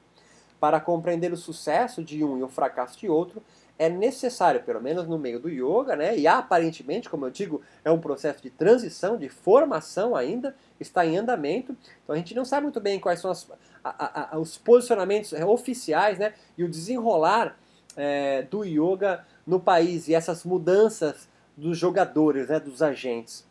Para 0.60 0.80
compreender 0.80 1.32
o 1.32 1.36
sucesso 1.36 2.02
de 2.02 2.22
um 2.22 2.38
e 2.38 2.42
o 2.42 2.48
fracasso 2.48 2.98
de 2.98 3.08
outro, 3.08 3.42
é 3.78 3.88
necessário, 3.88 4.62
pelo 4.62 4.80
menos 4.80 5.06
no 5.06 5.18
meio 5.18 5.40
do 5.40 5.48
yoga, 5.48 5.96
né, 5.96 6.16
e 6.16 6.26
aparentemente, 6.26 7.08
como 7.08 7.26
eu 7.26 7.30
digo, 7.30 7.62
é 7.84 7.90
um 7.90 8.00
processo 8.00 8.42
de 8.42 8.50
transição, 8.50 9.16
de 9.16 9.28
formação 9.28 10.14
ainda, 10.14 10.54
está 10.78 11.04
em 11.04 11.16
andamento. 11.16 11.76
Então 12.02 12.14
a 12.14 12.18
gente 12.18 12.34
não 12.34 12.44
sabe 12.44 12.64
muito 12.64 12.80
bem 12.80 13.00
quais 13.00 13.20
são 13.20 13.30
as, 13.30 13.50
a, 13.82 14.36
a, 14.36 14.38
os 14.38 14.56
posicionamentos 14.56 15.32
oficiais 15.32 16.18
né, 16.18 16.34
e 16.56 16.64
o 16.64 16.68
desenrolar 16.68 17.56
é, 17.96 18.42
do 18.42 18.64
yoga 18.64 19.26
no 19.46 19.58
país 19.58 20.08
e 20.08 20.14
essas 20.14 20.44
mudanças 20.44 21.28
dos 21.56 21.76
jogadores, 21.76 22.48
né, 22.48 22.60
dos 22.60 22.82
agentes. 22.82 23.44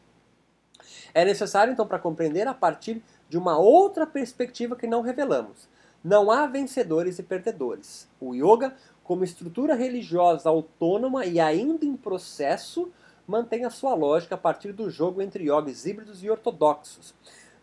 É 1.13 1.25
necessário, 1.25 1.73
então, 1.73 1.85
para 1.85 1.99
compreender 1.99 2.47
a 2.47 2.53
partir 2.53 3.03
de 3.27 3.37
uma 3.37 3.57
outra 3.57 4.05
perspectiva 4.07 4.75
que 4.75 4.87
não 4.87 5.01
revelamos. 5.01 5.69
Não 6.03 6.31
há 6.31 6.47
vencedores 6.47 7.19
e 7.19 7.23
perdedores. 7.23 8.07
O 8.19 8.33
yoga, 8.33 8.75
como 9.03 9.23
estrutura 9.23 9.75
religiosa 9.75 10.49
autônoma 10.49 11.25
e 11.25 11.39
ainda 11.39 11.85
em 11.85 11.95
processo, 11.95 12.91
mantém 13.27 13.65
a 13.65 13.69
sua 13.69 13.93
lógica 13.93 14.35
a 14.35 14.37
partir 14.37 14.71
do 14.73 14.89
jogo 14.89 15.21
entre 15.21 15.45
yogis 15.45 15.85
híbridos 15.85 16.23
e 16.23 16.29
ortodoxos. 16.29 17.13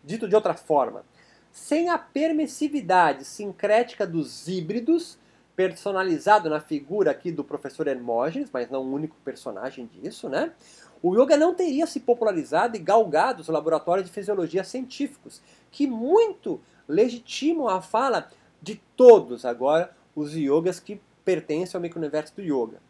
Dito 0.03 0.27
de 0.27 0.35
outra 0.35 0.53
forma, 0.53 1.03
sem 1.51 1.89
a 1.89 1.97
permissividade 1.97 3.25
sincrética 3.25 4.05
dos 4.05 4.47
híbridos, 4.47 5.17
personalizado 5.55 6.49
na 6.49 6.61
figura 6.61 7.11
aqui 7.11 7.31
do 7.31 7.43
professor 7.43 7.87
Hermógenes, 7.87 8.49
mas 8.51 8.69
não 8.69 8.81
o 8.81 8.93
único 8.93 9.17
personagem 9.25 9.87
disso, 9.87 10.29
né? 10.29 10.53
O 11.01 11.13
yoga 11.15 11.35
não 11.37 11.53
teria 11.53 11.85
se 11.85 11.99
popularizado 11.99 12.75
e 12.75 12.79
galgado 12.79 13.41
os 13.41 13.47
laboratórios 13.47 14.07
de 14.07 14.13
fisiologia 14.13 14.63
científicos, 14.63 15.41
que 15.71 15.85
muito 15.87 16.61
legitimam 16.87 17.67
a 17.67 17.81
fala 17.81 18.29
de 18.61 18.75
todos 18.95 19.45
agora 19.45 19.95
os 20.15 20.33
yogas 20.33 20.79
que 20.79 21.01
pertencem 21.29 21.77
ao 21.77 21.81
micro-universo 21.81 22.35
do 22.35 22.41
yoga. 22.41 22.81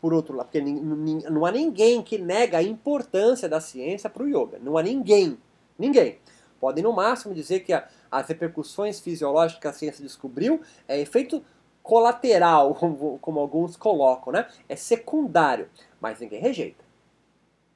Por 0.00 0.12
outro 0.12 0.34
lado, 0.34 0.46
porque 0.46 0.60
não 0.60 1.46
há 1.46 1.52
ninguém 1.52 2.02
que 2.02 2.18
nega 2.18 2.58
a 2.58 2.62
importância 2.62 3.48
da 3.48 3.60
ciência 3.60 4.10
para 4.10 4.24
o 4.24 4.28
yoga. 4.28 4.58
Não 4.60 4.76
há 4.76 4.82
ninguém. 4.82 5.38
Ninguém. 5.78 6.18
Podem 6.58 6.82
no 6.82 6.92
máximo 6.92 7.32
dizer 7.32 7.60
que 7.60 7.72
a, 7.72 7.86
as 8.10 8.26
repercussões 8.26 8.98
fisiológicas 8.98 9.60
que 9.60 9.68
a 9.68 9.72
ciência 9.72 10.02
descobriu 10.02 10.60
é 10.88 11.00
efeito 11.00 11.44
colateral, 11.80 12.74
como, 12.76 13.18
como 13.20 13.38
alguns 13.38 13.76
colocam, 13.76 14.32
né? 14.32 14.48
É 14.68 14.74
secundário, 14.74 15.68
mas 16.00 16.18
ninguém 16.18 16.40
rejeita. 16.40 16.84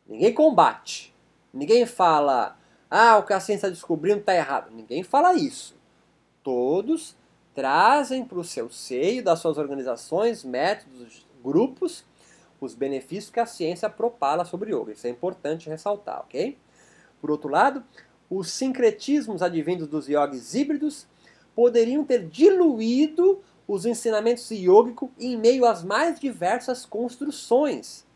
Ninguém 0.09 0.35
combate. 0.35 1.15
Ninguém 1.55 1.87
fala, 1.87 2.59
ah, 2.91 3.19
o 3.19 3.23
que 3.23 3.33
a 3.33 3.39
ciência 3.39 3.67
está 3.67 3.69
descobrindo 3.69 4.21
está 4.21 4.35
errado. 4.35 4.73
Ninguém 4.73 5.05
fala 5.05 5.35
isso. 5.35 5.77
Todos 6.43 7.17
trazem 7.61 8.25
para 8.25 8.39
o 8.39 8.45
seu 8.45 8.71
seio, 8.71 9.23
das 9.23 9.39
suas 9.39 9.59
organizações, 9.59 10.43
métodos, 10.43 11.27
grupos, 11.45 12.07
os 12.59 12.75
benefícios 12.75 13.31
que 13.31 13.39
a 13.39 13.45
ciência 13.45 13.91
propala 13.91 14.47
sobre 14.47 14.75
yoga. 14.75 14.93
Isso 14.93 15.07
é 15.07 15.11
importante 15.11 15.69
ressaltar, 15.69 16.21
ok? 16.21 16.57
Por 17.21 17.31
outro 17.31 17.51
lado, 17.51 17.85
os 18.31 18.51
sincretismos 18.51 19.43
advindos 19.43 19.89
dos 19.89 20.09
yogis 20.09 20.55
híbridos 20.55 21.07
poderiam 21.55 22.03
ter 22.03 22.27
diluído 22.27 23.43
os 23.69 23.85
ensinamentos 23.85 24.51
yógicos 24.51 25.11
em 25.19 25.37
meio 25.37 25.67
às 25.67 25.85
mais 25.85 26.19
diversas 26.19 26.87
construções 26.87 28.07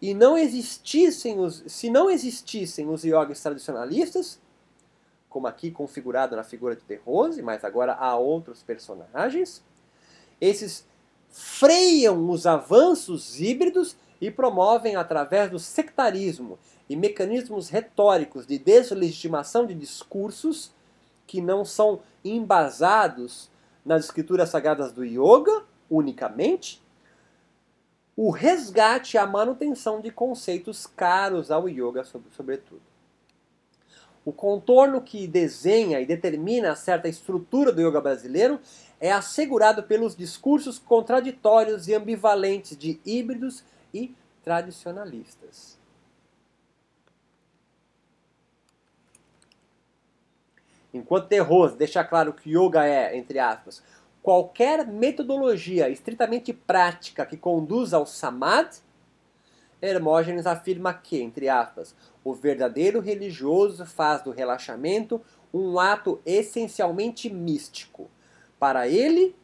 e 0.00 0.12
não 0.12 0.36
existissem 0.36 1.40
os, 1.40 1.64
se 1.68 1.88
não 1.88 2.10
existissem 2.10 2.86
os 2.90 3.02
yogis 3.02 3.40
tradicionalistas, 3.40 4.38
como 5.36 5.48
aqui 5.48 5.70
configurado 5.70 6.34
na 6.34 6.42
figura 6.42 6.74
de 6.74 6.80
De 6.80 6.96
Rose, 6.96 7.42
mas 7.42 7.62
agora 7.62 7.92
há 7.92 8.16
outros 8.16 8.62
personagens, 8.62 9.62
esses 10.40 10.86
freiam 11.28 12.30
os 12.30 12.46
avanços 12.46 13.38
híbridos 13.38 13.94
e 14.18 14.30
promovem, 14.30 14.96
através 14.96 15.50
do 15.50 15.58
sectarismo 15.58 16.58
e 16.88 16.96
mecanismos 16.96 17.68
retóricos 17.68 18.46
de 18.46 18.58
deslegitimação 18.58 19.66
de 19.66 19.74
discursos 19.74 20.72
que 21.26 21.42
não 21.42 21.66
são 21.66 22.00
embasados 22.24 23.50
nas 23.84 24.06
escrituras 24.06 24.48
sagradas 24.48 24.90
do 24.90 25.04
yoga 25.04 25.66
unicamente, 25.90 26.82
o 28.16 28.30
resgate 28.30 29.18
e 29.18 29.18
a 29.18 29.26
manutenção 29.26 30.00
de 30.00 30.10
conceitos 30.10 30.86
caros 30.86 31.50
ao 31.50 31.68
yoga, 31.68 32.04
sobretudo. 32.04 32.95
O 34.26 34.32
contorno 34.32 35.00
que 35.00 35.24
desenha 35.28 36.00
e 36.00 36.04
determina 36.04 36.74
certa 36.74 37.08
estrutura 37.08 37.70
do 37.70 37.80
yoga 37.80 38.00
brasileiro 38.00 38.58
é 38.98 39.12
assegurado 39.12 39.84
pelos 39.84 40.16
discursos 40.16 40.80
contraditórios 40.80 41.86
e 41.86 41.94
ambivalentes 41.94 42.76
de 42.76 43.00
híbridos 43.06 43.62
e 43.94 44.12
tradicionalistas. 44.42 45.78
Enquanto 50.92 51.28
De 51.28 51.38
Rose 51.38 51.76
deixa 51.76 52.02
claro 52.02 52.32
que 52.32 52.50
yoga 52.50 52.84
é, 52.84 53.16
entre 53.16 53.38
aspas, 53.38 53.80
qualquer 54.24 54.84
metodologia 54.88 55.88
estritamente 55.88 56.52
prática 56.52 57.24
que 57.24 57.36
conduza 57.36 57.96
ao 57.96 58.06
samadhi, 58.06 58.80
Hermógenes 59.80 60.46
afirma 60.46 60.94
que, 60.94 61.20
entre 61.20 61.48
aspas, 61.48 61.94
o 62.24 62.34
verdadeiro 62.34 63.00
religioso 63.00 63.84
faz 63.84 64.22
do 64.22 64.30
relaxamento 64.30 65.20
um 65.52 65.78
ato 65.78 66.20
essencialmente 66.24 67.30
místico. 67.30 68.10
Para 68.58 68.88
ele, 68.88 69.36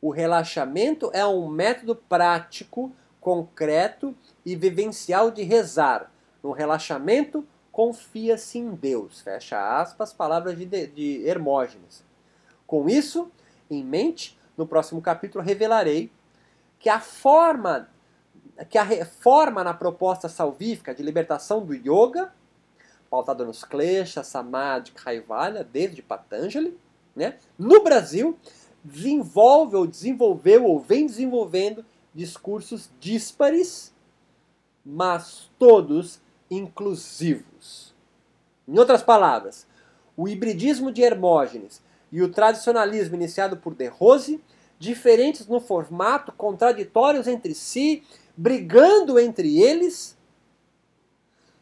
o 0.00 0.10
relaxamento 0.10 1.10
é 1.12 1.26
um 1.26 1.48
método 1.48 1.96
prático, 1.96 2.92
concreto 3.20 4.14
e 4.44 4.54
vivencial 4.54 5.30
de 5.30 5.42
rezar. 5.42 6.12
No 6.42 6.52
relaxamento, 6.52 7.46
confia-se 7.72 8.58
em 8.58 8.74
Deus. 8.74 9.20
Fecha 9.20 9.80
aspas, 9.80 10.12
palavras 10.12 10.56
de, 10.56 10.64
de 10.64 11.26
Hermógenes. 11.26 12.04
Com 12.66 12.88
isso, 12.88 13.30
em 13.70 13.84
mente, 13.84 14.38
no 14.56 14.66
próximo 14.66 15.02
capítulo 15.02 15.44
revelarei 15.44 16.10
que 16.78 16.88
a 16.88 17.00
forma 17.00 17.88
que 18.64 18.78
a 18.78 18.82
reforma 18.82 19.62
na 19.62 19.74
proposta 19.74 20.28
salvífica 20.28 20.94
de 20.94 21.02
libertação 21.02 21.64
do 21.64 21.74
yoga, 21.74 22.32
pautada 23.10 23.44
nos 23.44 23.62
kleshas, 23.62 24.26
samadhi, 24.26 24.92
kaivalya, 24.92 25.62
desde 25.62 26.02
Patanjali, 26.02 26.76
né, 27.14 27.36
no 27.58 27.82
Brasil, 27.82 28.38
desenvolve 28.82 29.76
ou 29.76 29.86
desenvolveu 29.86 30.64
ou 30.64 30.80
vem 30.80 31.06
desenvolvendo 31.06 31.84
discursos 32.14 32.90
díspares, 33.00 33.94
mas 34.84 35.50
todos 35.58 36.20
inclusivos. 36.50 37.94
Em 38.66 38.78
outras 38.78 39.02
palavras, 39.02 39.66
o 40.16 40.28
hibridismo 40.28 40.90
de 40.90 41.02
Hermógenes 41.02 41.82
e 42.10 42.22
o 42.22 42.28
tradicionalismo 42.28 43.16
iniciado 43.16 43.56
por 43.56 43.74
De 43.74 43.86
Rose, 43.86 44.42
diferentes 44.78 45.46
no 45.46 45.60
formato, 45.60 46.32
contraditórios 46.32 47.26
entre 47.26 47.54
si, 47.54 48.02
brigando 48.36 49.18
entre 49.18 49.60
eles, 49.60 50.16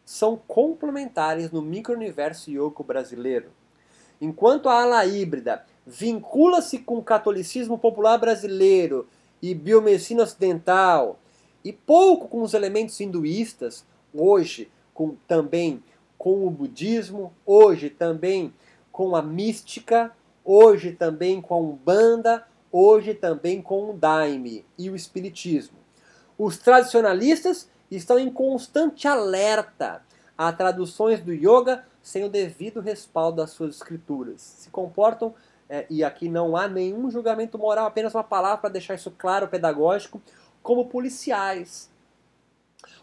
são 0.05 0.37
complementares 0.37 1.51
no 1.51 1.63
micro-universo 1.63 2.51
yoga 2.51 2.83
brasileiro. 2.83 3.51
Enquanto 4.21 4.69
a 4.69 4.83
ala 4.83 5.05
híbrida 5.07 5.65
vincula-se 5.87 6.79
com 6.79 6.99
o 6.99 7.03
catolicismo 7.03 7.79
popular 7.79 8.19
brasileiro 8.19 9.07
e 9.41 9.55
biomedicina 9.55 10.23
ocidental, 10.23 11.19
e 11.65 11.73
pouco 11.73 12.29
com 12.29 12.43
os 12.43 12.53
elementos 12.53 13.01
hinduístas, 13.01 13.87
hoje 14.13 14.71
com, 14.93 15.17
também 15.27 15.83
com 16.19 16.47
o 16.47 16.51
budismo, 16.51 17.33
hoje 17.47 17.89
também 17.89 18.53
com 18.93 19.17
a 19.17 19.23
mística, 19.23 20.15
hoje 20.45 20.93
também 20.93 21.41
com 21.41 21.55
a 21.55 21.59
umbanda, 21.59 22.47
hoje 22.71 23.15
também 23.15 23.63
com 23.63 23.91
o 23.91 23.93
daime 23.95 24.65
e 24.79 24.91
o 24.91 24.97
espiritismo. 24.97 25.84
Os 26.39 26.59
tradicionalistas 26.59 27.69
estão 27.91 28.19
em 28.19 28.31
constante 28.31 29.07
alerta 29.07 30.03
a 30.37 30.53
traduções 30.53 31.21
do 31.21 31.33
yoga 31.33 31.85
sem 32.03 32.25
o 32.25 32.29
devido 32.29 32.81
respaldo 32.81 33.39
das 33.39 33.51
suas 33.51 33.77
escrituras. 33.77 34.41
Se 34.41 34.69
comportam, 34.69 35.35
é, 35.69 35.87
e 35.89 36.05
aqui 36.05 36.29
não 36.29 36.57
há 36.57 36.69
nenhum 36.69 37.11
julgamento 37.11 37.59
moral, 37.59 37.87
apenas 37.87 38.15
uma 38.15 38.25
palavra 38.25 38.59
para 38.59 38.71
deixar 38.71 38.95
isso 38.95 39.11
claro, 39.17 39.49
pedagógico, 39.49 40.21
como 40.63 40.87
policiais, 40.87 41.91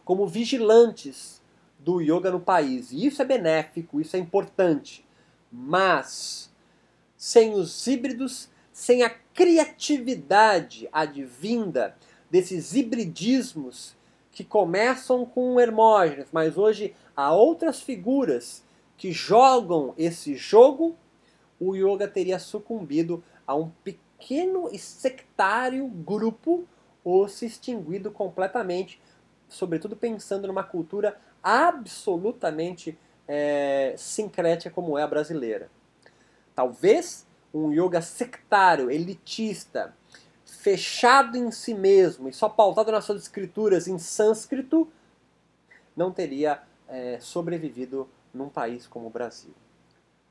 como 0.04 0.28
vigilantes 0.28 1.42
do 1.80 2.00
yoga 2.00 2.30
no 2.30 2.40
país. 2.40 2.92
E 2.92 3.06
isso 3.08 3.22
é 3.22 3.26
benéfico, 3.26 4.00
isso 4.00 4.16
é 4.16 4.20
importante. 4.20 5.06
Mas, 5.52 6.52
sem 7.18 7.54
os 7.54 7.88
híbridos, 7.88 8.50
sem 8.72 9.04
a 9.04 9.10
criatividade 9.10 10.88
advinda 10.92 11.96
desses 12.32 12.74
hibridismos 12.74 13.94
que 14.32 14.46
começam 14.46 15.26
com 15.26 15.60
Hermógenes, 15.60 16.30
mas 16.32 16.58
hoje 16.58 16.96
há 17.16 17.34
outras 17.34 17.82
figuras 17.82 18.64
que 18.96 19.12
jogam 19.12 19.94
esse 19.98 20.36
jogo, 20.36 20.96
o 21.60 21.76
yoga 21.76 22.08
teria 22.08 22.40
sucumbido 22.40 23.22
a 23.46 23.54
um 23.54 23.70
pequeno 23.84 24.70
e 24.72 24.80
sectário 24.80 25.86
grupo 25.88 26.66
ou 27.04 27.28
se 27.28 27.46
extinguido 27.46 28.10
completamente, 28.12 29.02
sobretudo 29.50 29.96
pensando 29.96 30.48
numa 30.48 30.64
cultura 30.64 31.20
absolutamente 31.44 32.98
é, 33.28 33.94
sincrética 33.98 34.74
como 34.74 34.98
é 34.98 35.04
a 35.04 35.08
brasileira. 35.08 35.70
Talvez 36.56 37.28
um 37.54 37.72
yoga 37.72 38.02
sectário, 38.02 38.90
elitista, 38.90 39.94
fechado 40.52 41.38
em 41.38 41.50
si 41.50 41.74
mesmo 41.74 42.28
e 42.28 42.34
só 42.34 42.50
pautado 42.50 42.92
nas 42.92 43.06
suas 43.06 43.22
escrituras 43.22 43.88
em 43.88 43.98
sânscrito, 43.98 44.88
não 45.96 46.12
teria 46.12 46.62
é, 46.88 47.18
sobrevivido 47.22 48.08
num 48.34 48.50
país 48.50 48.86
como 48.86 49.08
o 49.08 49.10
Brasil. 49.10 49.54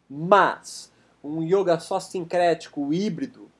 Mas 0.09 0.92
um 1.24 1.42
yoga 1.42 1.78
só 1.80 1.98
sincrético, 1.98 2.92
híbrido, 2.92 3.50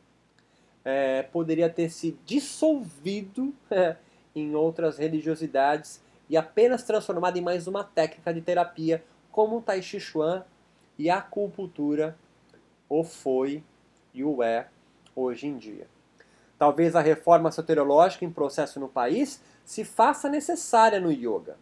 é, 0.85 1.23
poderia 1.23 1.69
ter 1.69 1.91
se 1.91 2.19
dissolvido 2.25 3.55
é, 3.71 3.97
em 4.35 4.55
outras 4.55 4.99
religiosidades 4.99 6.01
e 6.29 6.37
apenas 6.37 6.83
transformado 6.83 7.37
em 7.37 7.43
mais 7.43 7.67
uma 7.67 7.85
técnica 7.85 8.33
de 8.33 8.41
terapia, 8.41 9.03
como 9.33 9.59
o 9.59 9.63
Tai 9.63 9.81
Chi 9.83 9.99
Chuan 9.99 10.45
e 10.99 11.09
a 11.09 11.19
acupuntura 11.19 12.17
o 12.89 13.03
foi 13.03 13.63
e 14.13 14.23
o 14.23 14.43
é 14.43 14.69
hoje 15.15 15.47
em 15.47 15.57
dia. 15.57 15.87
Talvez 16.61 16.95
a 16.95 17.01
reforma 17.01 17.51
soteriológica 17.51 18.23
em 18.23 18.31
processo 18.31 18.79
no 18.79 18.87
país 18.87 19.41
se 19.65 19.83
faça 19.83 20.29
necessária 20.29 21.01
no 21.01 21.11
yoga. 21.11 21.57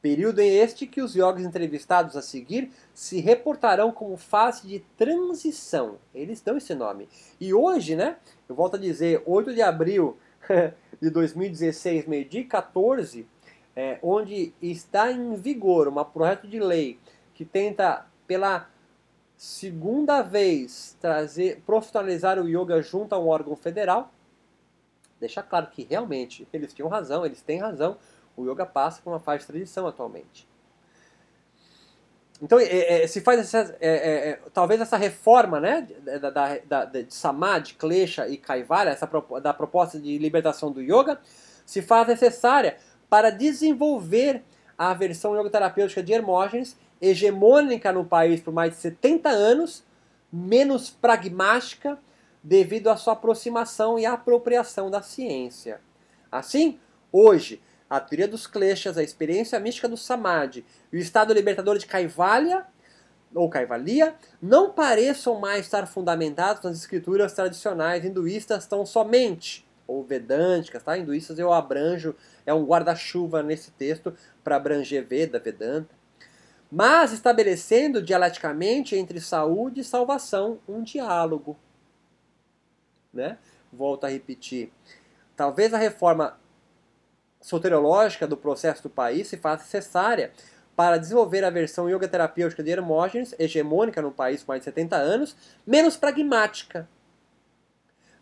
Período 0.00 0.38
em 0.38 0.58
este 0.58 0.86
que 0.86 1.02
os 1.02 1.16
yogis 1.16 1.44
entrevistados 1.44 2.16
a 2.16 2.22
seguir 2.22 2.70
se 2.94 3.18
reportarão 3.18 3.90
como 3.90 4.16
fase 4.16 4.68
de 4.68 4.78
transição. 4.96 5.98
Eles 6.14 6.40
dão 6.40 6.56
esse 6.56 6.72
nome. 6.72 7.08
E 7.40 7.52
hoje, 7.52 7.96
né, 7.96 8.14
eu 8.48 8.54
volto 8.54 8.76
a 8.76 8.78
dizer, 8.78 9.20
8 9.26 9.52
de 9.52 9.60
abril 9.60 10.16
de 11.02 11.10
2016, 11.10 12.06
meio-dia 12.06 12.46
14, 12.46 13.26
é, 13.74 13.98
onde 14.04 14.54
está 14.62 15.10
em 15.10 15.34
vigor 15.34 15.88
um 15.88 16.04
projeto 16.04 16.46
de 16.46 16.60
lei 16.60 16.96
que 17.34 17.44
tenta, 17.44 18.06
pela 18.24 18.70
segunda 19.42 20.22
vez 20.22 20.96
trazer, 21.00 21.60
profissionalizar 21.66 22.38
o 22.38 22.48
yoga 22.48 22.80
junto 22.80 23.12
a 23.12 23.18
um 23.18 23.26
órgão 23.26 23.56
federal, 23.56 24.12
deixar 25.18 25.42
claro 25.42 25.66
que 25.66 25.82
realmente 25.82 26.46
eles 26.52 26.72
tinham 26.72 26.88
razão, 26.88 27.26
eles 27.26 27.42
têm 27.42 27.58
razão, 27.58 27.96
o 28.36 28.48
yoga 28.48 28.64
passa 28.64 29.02
por 29.02 29.10
uma 29.10 29.18
fase 29.18 29.40
de 29.40 29.46
transição 29.48 29.84
atualmente. 29.88 30.48
Então, 32.40 32.56
é, 32.60 33.02
é, 33.02 33.06
se 33.08 33.20
faz 33.20 33.40
essa, 33.40 33.76
é, 33.80 33.88
é, 33.90 34.28
é 34.28 34.40
talvez 34.54 34.80
essa 34.80 34.96
reforma 34.96 35.58
né, 35.58 35.88
da, 36.20 36.30
da, 36.30 36.58
da, 36.58 36.84
de 36.84 37.12
Samadhi, 37.12 37.74
Klesha 37.74 38.28
e 38.28 38.36
Kaivalya, 38.36 38.90
essa, 38.90 39.10
da 39.42 39.52
proposta 39.52 39.98
de 39.98 40.18
libertação 40.18 40.70
do 40.70 40.80
yoga, 40.80 41.20
se 41.66 41.82
faz 41.82 42.06
necessária 42.06 42.76
para 43.10 43.30
desenvolver 43.30 44.44
a 44.78 44.94
versão 44.94 45.36
yoga 45.36 45.50
terapêutica 45.50 46.00
de 46.00 46.12
Hermógenes 46.12 46.76
hegemônica 47.02 47.92
no 47.92 48.04
país 48.04 48.40
por 48.40 48.54
mais 48.54 48.74
de 48.74 48.78
70 48.78 49.28
anos, 49.28 49.84
menos 50.32 50.88
pragmática 50.88 51.98
devido 52.42 52.88
à 52.88 52.96
sua 52.96 53.14
aproximação 53.14 53.98
e 53.98 54.06
apropriação 54.06 54.88
da 54.88 55.02
ciência. 55.02 55.80
Assim, 56.30 56.78
hoje, 57.10 57.60
a 57.90 58.00
teoria 58.00 58.28
dos 58.28 58.46
kleshas, 58.46 58.96
a 58.96 59.02
experiência 59.02 59.58
mística 59.58 59.88
do 59.88 59.96
samadhi 59.96 60.64
e 60.92 60.96
o 60.96 61.00
estado 61.00 61.34
libertador 61.34 61.76
de 61.76 61.86
Kaivalya 61.86 62.64
ou 63.34 63.50
Kaivalya 63.50 64.14
não 64.40 64.70
pareçam 64.70 65.40
mais 65.40 65.64
estar 65.64 65.86
fundamentados 65.86 66.62
nas 66.62 66.78
escrituras 66.78 67.32
tradicionais 67.32 68.04
hinduístas 68.04 68.66
tão 68.66 68.86
somente, 68.86 69.66
ou 69.86 70.04
vedânticas, 70.04 70.82
tá? 70.82 70.96
Hinduístas 70.96 71.38
eu 71.38 71.52
abranjo, 71.52 72.14
é 72.46 72.54
um 72.54 72.64
guarda-chuva 72.64 73.42
nesse 73.42 73.70
texto 73.72 74.14
para 74.44 74.56
abranger 74.56 75.04
Veda, 75.06 75.38
Vedanta 75.38 76.01
mas 76.74 77.12
estabelecendo 77.12 78.00
dialeticamente 78.00 78.96
entre 78.96 79.20
saúde 79.20 79.80
e 79.80 79.84
salvação 79.84 80.58
um 80.66 80.82
diálogo. 80.82 81.54
Né? 83.12 83.36
Volto 83.70 84.04
a 84.04 84.08
repetir. 84.08 84.72
Talvez 85.36 85.74
a 85.74 85.78
reforma 85.78 86.40
soteriológica 87.42 88.26
do 88.26 88.38
processo 88.38 88.84
do 88.84 88.88
país 88.88 89.28
se 89.28 89.36
faça 89.36 89.64
necessária 89.64 90.32
para 90.74 90.96
desenvolver 90.96 91.44
a 91.44 91.50
versão 91.50 91.90
yoga 91.90 92.08
terapêutica 92.08 92.62
de 92.62 92.70
Hermógenes, 92.70 93.34
hegemônica 93.38 94.00
no 94.00 94.10
país 94.10 94.42
com 94.42 94.52
mais 94.52 94.62
de 94.62 94.64
70 94.64 94.96
anos, 94.96 95.36
menos 95.66 95.98
pragmática, 95.98 96.88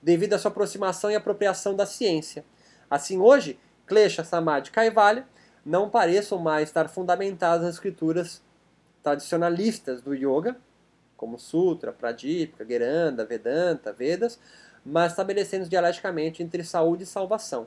devido 0.02 0.32
à 0.34 0.38
sua 0.40 0.50
aproximação 0.50 1.08
e 1.08 1.14
apropriação 1.14 1.76
da 1.76 1.86
ciência. 1.86 2.44
Assim, 2.90 3.16
hoje, 3.16 3.60
Klesha, 3.86 4.24
Samadhi 4.24 4.72
Kaivalya 4.72 5.24
não 5.64 5.90
pareçam 5.90 6.38
mais 6.38 6.68
estar 6.68 6.88
fundamentadas 6.88 7.62
nas 7.62 7.74
escrituras 7.74 8.42
tradicionalistas 9.02 10.00
do 10.00 10.14
yoga, 10.14 10.56
como 11.16 11.38
Sutra, 11.38 11.92
Pradipika, 11.92 12.64
Geranda, 12.64 13.24
Vedanta, 13.24 13.92
Vedas, 13.92 14.38
mas 14.84 15.12
estabelecendo 15.12 15.68
dialeticamente 15.68 16.42
entre 16.42 16.64
saúde 16.64 17.02
e 17.02 17.06
salvação. 17.06 17.66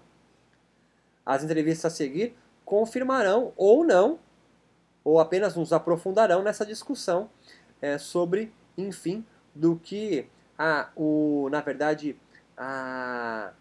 As 1.25 1.43
entrevistas 1.43 1.93
a 1.93 1.95
seguir 1.95 2.35
confirmarão 2.65 3.53
ou 3.55 3.83
não, 3.83 4.19
ou 5.03 5.19
apenas 5.19 5.55
nos 5.55 5.73
aprofundarão 5.73 6.41
nessa 6.41 6.65
discussão 6.65 7.29
é, 7.81 7.97
sobre, 7.97 8.53
enfim, 8.77 9.25
do 9.53 9.75
que 9.75 10.27
a, 10.57 10.89
o, 10.95 11.49
na 11.51 11.61
verdade, 11.61 12.17
a, 12.57 13.51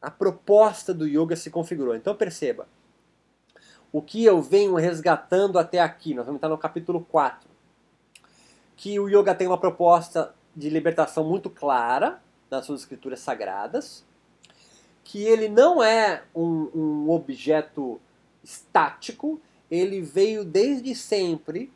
a 0.00 0.10
proposta 0.10 0.92
do 0.92 1.06
yoga 1.06 1.34
se 1.34 1.50
configurou. 1.50 1.96
Então 1.96 2.14
perceba, 2.14 2.68
o 3.96 4.02
que 4.02 4.22
eu 4.22 4.42
venho 4.42 4.74
resgatando 4.74 5.58
até 5.58 5.80
aqui, 5.80 6.12
nós 6.12 6.26
vamos 6.26 6.36
estar 6.36 6.50
no 6.50 6.58
capítulo 6.58 7.00
4, 7.10 7.48
que 8.76 9.00
o 9.00 9.08
yoga 9.08 9.34
tem 9.34 9.46
uma 9.46 9.56
proposta 9.56 10.34
de 10.54 10.68
libertação 10.68 11.24
muito 11.24 11.48
clara 11.48 12.20
nas 12.50 12.66
suas 12.66 12.80
escrituras 12.80 13.20
sagradas, 13.20 14.04
que 15.02 15.22
ele 15.22 15.48
não 15.48 15.82
é 15.82 16.24
um, 16.34 16.68
um 16.74 17.10
objeto 17.10 17.98
estático, 18.44 19.40
ele 19.70 20.02
veio 20.02 20.44
desde 20.44 20.94
sempre 20.94 21.72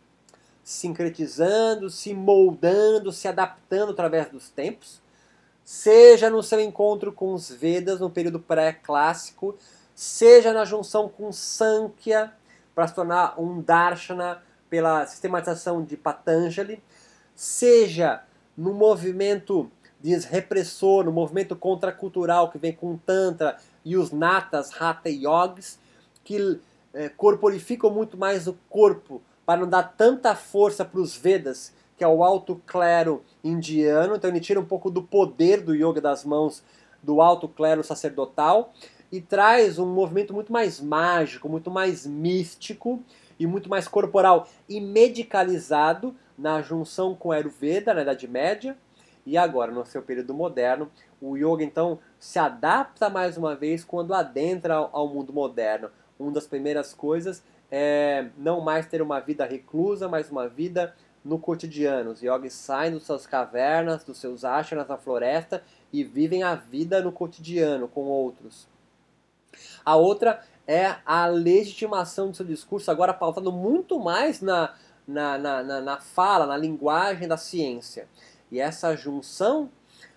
sincretizando, 0.62 1.88
se 1.88 2.12
moldando, 2.12 3.12
se 3.12 3.28
adaptando 3.28 3.92
através 3.92 4.28
dos 4.28 4.50
tempos, 4.50 5.00
seja 5.64 6.28
no 6.28 6.42
seu 6.42 6.60
encontro 6.60 7.14
com 7.14 7.32
os 7.32 7.48
Vedas 7.48 7.98
no 7.98 8.10
período 8.10 8.38
pré-clássico, 8.38 9.56
seja 10.00 10.54
na 10.54 10.64
junção 10.64 11.10
com 11.10 11.30
Sankhya 11.30 12.32
para 12.74 12.88
se 12.88 12.94
tornar 12.94 13.38
um 13.38 13.60
Darshana 13.60 14.42
pela 14.70 15.06
sistematização 15.06 15.84
de 15.84 15.94
Patanjali, 15.94 16.82
seja 17.34 18.22
no 18.56 18.72
movimento 18.72 19.70
desrepressor, 20.00 21.04
no 21.04 21.12
movimento 21.12 21.54
contracultural 21.54 22.50
que 22.50 22.56
vem 22.56 22.72
com 22.72 22.94
o 22.94 22.98
Tantra 23.04 23.58
e 23.84 23.94
os 23.94 24.10
Natas, 24.10 24.72
Hatha 24.80 25.10
Yogis, 25.10 25.78
que 26.24 26.58
é, 26.94 27.10
corporificam 27.10 27.90
muito 27.90 28.16
mais 28.16 28.46
o 28.46 28.56
corpo 28.70 29.20
para 29.44 29.60
não 29.60 29.68
dar 29.68 29.82
tanta 29.82 30.34
força 30.34 30.82
para 30.82 30.98
os 30.98 31.14
Vedas, 31.14 31.74
que 31.98 32.02
é 32.02 32.08
o 32.08 32.24
alto 32.24 32.58
clero 32.66 33.22
indiano. 33.44 34.16
Então 34.16 34.30
ele 34.30 34.40
tira 34.40 34.60
um 34.60 34.64
pouco 34.64 34.90
do 34.90 35.02
poder 35.02 35.60
do 35.60 35.74
yoga 35.74 36.00
das 36.00 36.24
mãos 36.24 36.62
do 37.02 37.20
alto 37.20 37.46
clero 37.46 37.84
sacerdotal 37.84 38.72
e 39.10 39.20
traz 39.20 39.78
um 39.78 39.86
movimento 39.86 40.32
muito 40.32 40.52
mais 40.52 40.80
mágico, 40.80 41.48
muito 41.48 41.70
mais 41.70 42.06
místico 42.06 43.02
e 43.38 43.46
muito 43.46 43.68
mais 43.68 43.88
corporal 43.88 44.48
e 44.68 44.80
medicalizado 44.80 46.14
na 46.36 46.62
junção 46.62 47.14
com 47.14 47.32
a 47.32 47.36
Ayurveda 47.36 47.94
na 47.94 48.02
Idade 48.02 48.28
Média 48.28 48.76
e 49.26 49.36
agora 49.36 49.72
no 49.72 49.84
seu 49.84 50.02
período 50.02 50.32
moderno. 50.34 50.90
O 51.20 51.36
yoga 51.36 51.62
então 51.62 51.98
se 52.18 52.38
adapta 52.38 53.10
mais 53.10 53.36
uma 53.36 53.54
vez 53.54 53.84
quando 53.84 54.14
adentra 54.14 54.74
ao 54.74 55.08
mundo 55.08 55.32
moderno. 55.32 55.90
Uma 56.18 56.32
das 56.32 56.46
primeiras 56.46 56.94
coisas 56.94 57.42
é, 57.70 58.26
não 58.36 58.60
mais 58.60 58.86
ter 58.86 59.00
uma 59.00 59.20
vida 59.20 59.44
reclusa, 59.44 60.08
mas 60.08 60.30
uma 60.30 60.48
vida 60.48 60.94
no 61.24 61.38
cotidiano. 61.38 62.10
Os 62.10 62.22
yogis 62.22 62.52
saem 62.52 62.92
das 62.92 63.02
suas 63.02 63.26
cavernas, 63.26 64.04
dos 64.04 64.18
seus 64.18 64.44
ashramas 64.44 64.88
na 64.88 64.96
floresta 64.96 65.62
e 65.92 66.02
vivem 66.02 66.42
a 66.42 66.54
vida 66.54 67.02
no 67.02 67.12
cotidiano 67.12 67.88
com 67.88 68.02
outros. 68.02 68.68
A 69.84 69.96
outra 69.96 70.42
é 70.66 70.96
a 71.04 71.26
legitimação 71.26 72.30
do 72.30 72.36
seu 72.36 72.46
discurso, 72.46 72.90
agora 72.90 73.12
pautado 73.12 73.50
muito 73.50 73.98
mais 73.98 74.40
na, 74.40 74.74
na, 75.06 75.36
na, 75.36 75.62
na, 75.62 75.80
na 75.80 76.00
fala, 76.00 76.46
na 76.46 76.56
linguagem 76.56 77.26
da 77.26 77.36
ciência. 77.36 78.08
E 78.50 78.60
essa 78.60 78.96
junção 78.96 79.70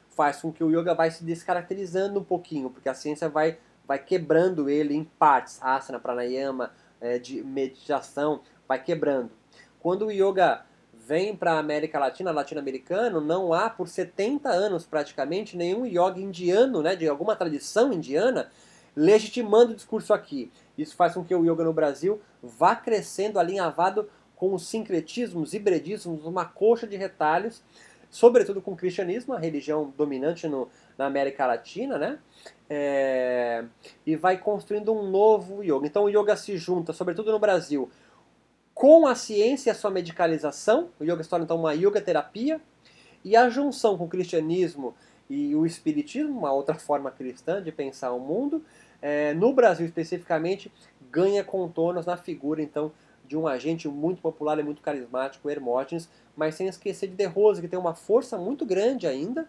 faz 0.10 0.42
com 0.42 0.52
que 0.52 0.64
o 0.64 0.70
yoga 0.70 0.94
vai 0.94 1.12
se 1.12 1.24
descaracterizando 1.24 2.20
um 2.20 2.24
pouquinho, 2.24 2.70
porque 2.70 2.88
a 2.88 2.94
ciência 2.94 3.28
vai, 3.30 3.58
vai 3.88 4.00
quebrando 4.00 4.70
ele 4.70 4.96
em 4.96 5.04
partes, 5.04 5.60
asana, 5.62 6.00
pranayama, 6.00 6.72
é, 7.02 7.18
de 7.18 7.44
meditação, 7.44 8.42
vai 8.68 8.82
quebrando. 8.82 9.32
Quando 9.80 10.06
o 10.06 10.12
yoga 10.12 10.66
vem 10.94 11.36
para 11.36 11.54
a 11.54 11.60
América 11.60 12.00
Latina, 12.00 12.32
latino-americano, 12.32 13.20
não 13.20 13.54
há 13.54 13.70
por 13.70 13.88
70 13.88 14.50
anos 14.50 14.86
praticamente 14.86 15.58
nenhum 15.58 15.86
yoga 15.86 16.20
indiano, 16.20 16.82
né, 16.82 16.96
de 16.96 17.08
alguma 17.08 17.36
tradição 17.36 17.92
indiana, 17.92 18.50
legitimando 18.96 19.74
o 19.74 19.76
discurso 19.76 20.14
aqui. 20.14 20.52
Isso 20.78 20.96
faz 20.96 21.14
com 21.14 21.24
que 21.24 21.34
o 21.34 21.44
yoga 21.44 21.64
no 21.64 21.74
Brasil 21.74 22.22
vá 22.42 22.76
crescendo 22.76 23.40
alinhavado 23.40 24.10
com 24.36 24.54
os 24.54 24.68
sincretismos, 24.68 25.54
hibridismos, 25.54 26.26
uma 26.26 26.46
coxa 26.46 26.86
de 26.86 26.98
retalhos, 26.98 27.64
sobretudo 28.10 28.62
com 28.62 28.72
o 28.72 28.76
cristianismo, 28.76 29.34
a 29.34 29.40
religião 29.40 29.94
dominante 29.98 30.48
no, 30.48 30.70
na 30.98 31.06
América 31.06 31.46
Latina, 31.46 31.98
né? 31.98 32.20
É, 32.70 33.66
e 34.06 34.16
vai 34.16 34.38
construindo 34.38 34.94
um 34.94 35.10
novo 35.10 35.64
yoga. 35.64 35.88
Então 35.88 36.04
o 36.04 36.10
yoga 36.10 36.36
se 36.36 36.58
junta, 36.58 36.94
sobretudo 36.94 37.32
no 37.32 37.40
Brasil, 37.40 37.90
com 38.74 39.08
a 39.08 39.16
ciência 39.16 39.70
e 39.70 39.72
a 39.72 39.76
sua 39.76 39.90
medicalização. 39.90 40.90
O 41.00 41.04
yoga 41.04 41.24
se 41.24 41.30
torna 41.30 41.46
então 41.46 41.58
uma 41.58 41.74
yoga 41.74 42.02
terapia. 42.02 42.60
E 43.24 43.38
a 43.38 43.50
junção 43.50 43.98
com 43.98 44.04
o 44.04 44.10
cristianismo 44.10 44.94
e 45.30 45.56
o 45.56 45.66
espiritismo, 45.66 46.38
uma 46.38 46.52
outra 46.52 46.76
forma 46.76 47.10
cristã 47.10 47.64
de 47.64 47.72
pensar 47.72 48.12
o 48.12 48.20
mundo, 48.20 48.64
é, 49.04 49.34
no 49.34 49.54
Brasil 49.54 49.86
especificamente, 49.86 50.72
ganha 51.12 51.44
contornos 51.44 52.06
na 52.06 52.16
figura 52.16 52.62
então 52.62 52.94
de 53.26 53.36
um 53.36 53.46
agente 53.46 53.86
muito 53.90 54.22
popular 54.22 54.58
e 54.60 54.64
muito 54.64 54.82
carismático, 54.82 55.50
Hermógenes, 55.50 56.10
mas 56.38 56.56
sem 56.56 56.68
esquecer 56.68 57.08
de 57.08 57.16
De 57.16 57.26
Rose, 57.26 57.62
que 57.62 57.68
tem 57.68 57.78
uma 57.78 57.94
força 57.94 58.38
muito 58.38 58.66
grande 58.66 59.06
ainda, 59.06 59.46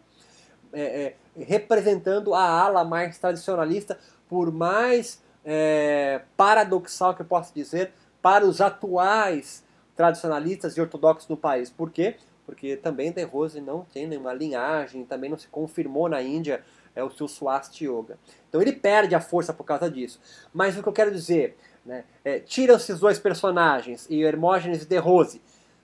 é, 0.73 0.83
é, 0.83 1.15
representando 1.45 2.35
a 2.35 2.43
ala 2.43 2.85
mais 2.85 3.17
tradicionalista, 3.17 3.97
por 4.29 4.51
mais 4.51 5.23
é, 5.45 6.23
paradoxal 6.37 7.15
que 7.15 7.23
eu 7.23 7.27
possa 7.27 7.55
dizer, 7.55 7.93
para 8.21 8.45
os 8.45 8.61
atuais 8.61 9.63
tradicionalistas 9.95 10.77
e 10.77 10.81
ortodoxos 10.81 11.29
no 11.29 11.37
país. 11.37 11.71
Por 11.71 11.93
quê? 11.93 12.17
Porque 12.45 12.77
também 12.77 13.13
De 13.13 13.23
Rose 13.23 13.61
não 13.61 13.85
tem 13.85 14.09
nenhuma 14.09 14.35
linhagem, 14.35 15.05
também 15.05 15.31
não 15.31 15.39
se 15.39 15.47
confirmou 15.47 16.09
na 16.09 16.21
Índia 16.21 16.65
é 16.95 17.03
o 17.03 17.11
seu 17.11 17.29
Swasti 17.29 17.85
Yoga. 17.87 18.19
Então 18.49 18.61
ele 18.61 18.73
perde 18.73 19.15
a 19.15 19.21
força 19.21 19.53
por 19.53 19.65
causa 19.65 19.91
disso. 19.91 20.21
Mas 20.53 20.77
o 20.77 20.83
que 20.83 20.89
eu 20.89 20.93
quero 20.93 21.11
dizer, 21.11 21.57
né, 21.85 22.05
é, 22.25 22.39
tira 22.39 22.75
esses 22.75 23.01
dois 23.01 23.19
personagens, 23.19 24.07
e 24.09 24.23
Hermógenes 24.23 24.83
e 24.83 24.87
De 24.87 24.99
Rose, 24.99 25.41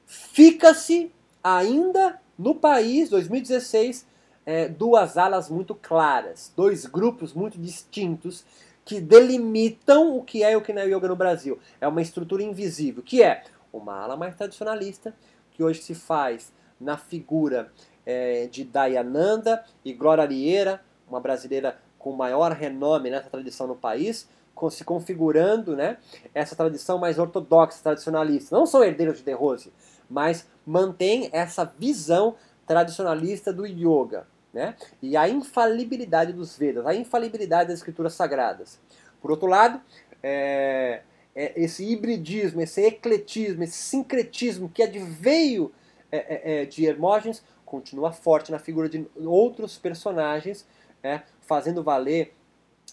fica-se 0.06 1.12
ainda 1.42 2.20
no 2.38 2.54
país, 2.54 3.10
2016, 3.10 4.06
é, 4.46 4.68
duas 4.68 5.18
alas 5.18 5.48
muito 5.48 5.74
claras, 5.74 6.52
dois 6.56 6.86
grupos 6.86 7.32
muito 7.34 7.58
distintos 7.58 8.44
que 8.84 9.00
delimitam 9.00 10.16
o 10.16 10.24
que 10.24 10.42
é 10.42 10.52
e 10.52 10.56
o 10.56 10.62
que 10.62 10.72
não 10.72 10.82
é 10.82 10.86
yoga 10.86 11.08
no 11.08 11.16
Brasil. 11.16 11.58
É 11.80 11.86
uma 11.86 12.02
estrutura 12.02 12.42
invisível, 12.42 13.02
que 13.02 13.22
é 13.22 13.44
uma 13.72 14.00
ala 14.00 14.16
mais 14.16 14.34
tradicionalista, 14.34 15.14
que 15.52 15.62
hoje 15.62 15.82
se 15.82 15.94
faz 15.94 16.52
na 16.80 16.96
figura 16.96 17.70
é, 18.06 18.46
de 18.46 18.64
Dayananda 18.64 19.64
e 19.84 19.92
Glória 19.92 20.24
Arieira, 20.24 20.82
uma 21.10 21.20
brasileira 21.20 21.78
com 21.98 22.12
maior 22.12 22.52
renome 22.52 23.10
nessa 23.10 23.28
tradição 23.28 23.66
no 23.66 23.76
país, 23.76 24.28
se 24.70 24.84
configurando 24.84 25.74
né, 25.74 25.96
essa 26.34 26.54
tradição 26.54 26.98
mais 26.98 27.18
ortodoxa, 27.18 27.82
tradicionalista. 27.82 28.56
Não 28.56 28.66
são 28.66 28.84
herdeiros 28.84 29.18
de 29.18 29.24
De 29.24 29.32
Rose, 29.32 29.72
mas 30.08 30.46
mantém 30.66 31.30
essa 31.32 31.64
visão 31.64 32.34
tradicionalista 32.66 33.52
do 33.52 33.66
yoga. 33.66 34.26
Né? 34.52 34.74
E 35.00 35.16
a 35.16 35.28
infalibilidade 35.28 36.32
dos 36.32 36.58
Vedas, 36.58 36.86
a 36.86 36.94
infalibilidade 36.94 37.68
das 37.68 37.78
escrituras 37.78 38.14
sagradas. 38.14 38.78
Por 39.22 39.30
outro 39.30 39.46
lado, 39.46 39.80
é, 40.22 41.02
é 41.34 41.52
esse 41.62 41.84
hibridismo, 41.84 42.60
esse 42.60 42.82
ecletismo, 42.82 43.62
esse 43.62 43.76
sincretismo 43.76 44.68
que 44.68 44.82
adveio 44.82 45.72
é, 46.10 46.18
é, 46.18 46.62
é, 46.62 46.64
de 46.64 46.84
Hermógenes 46.84 47.42
continua 47.64 48.10
forte 48.10 48.50
na 48.50 48.58
figura 48.58 48.88
de 48.88 49.06
outros 49.24 49.78
personagens, 49.78 50.66
né? 51.02 51.22
fazendo 51.40 51.82
valer 51.82 52.34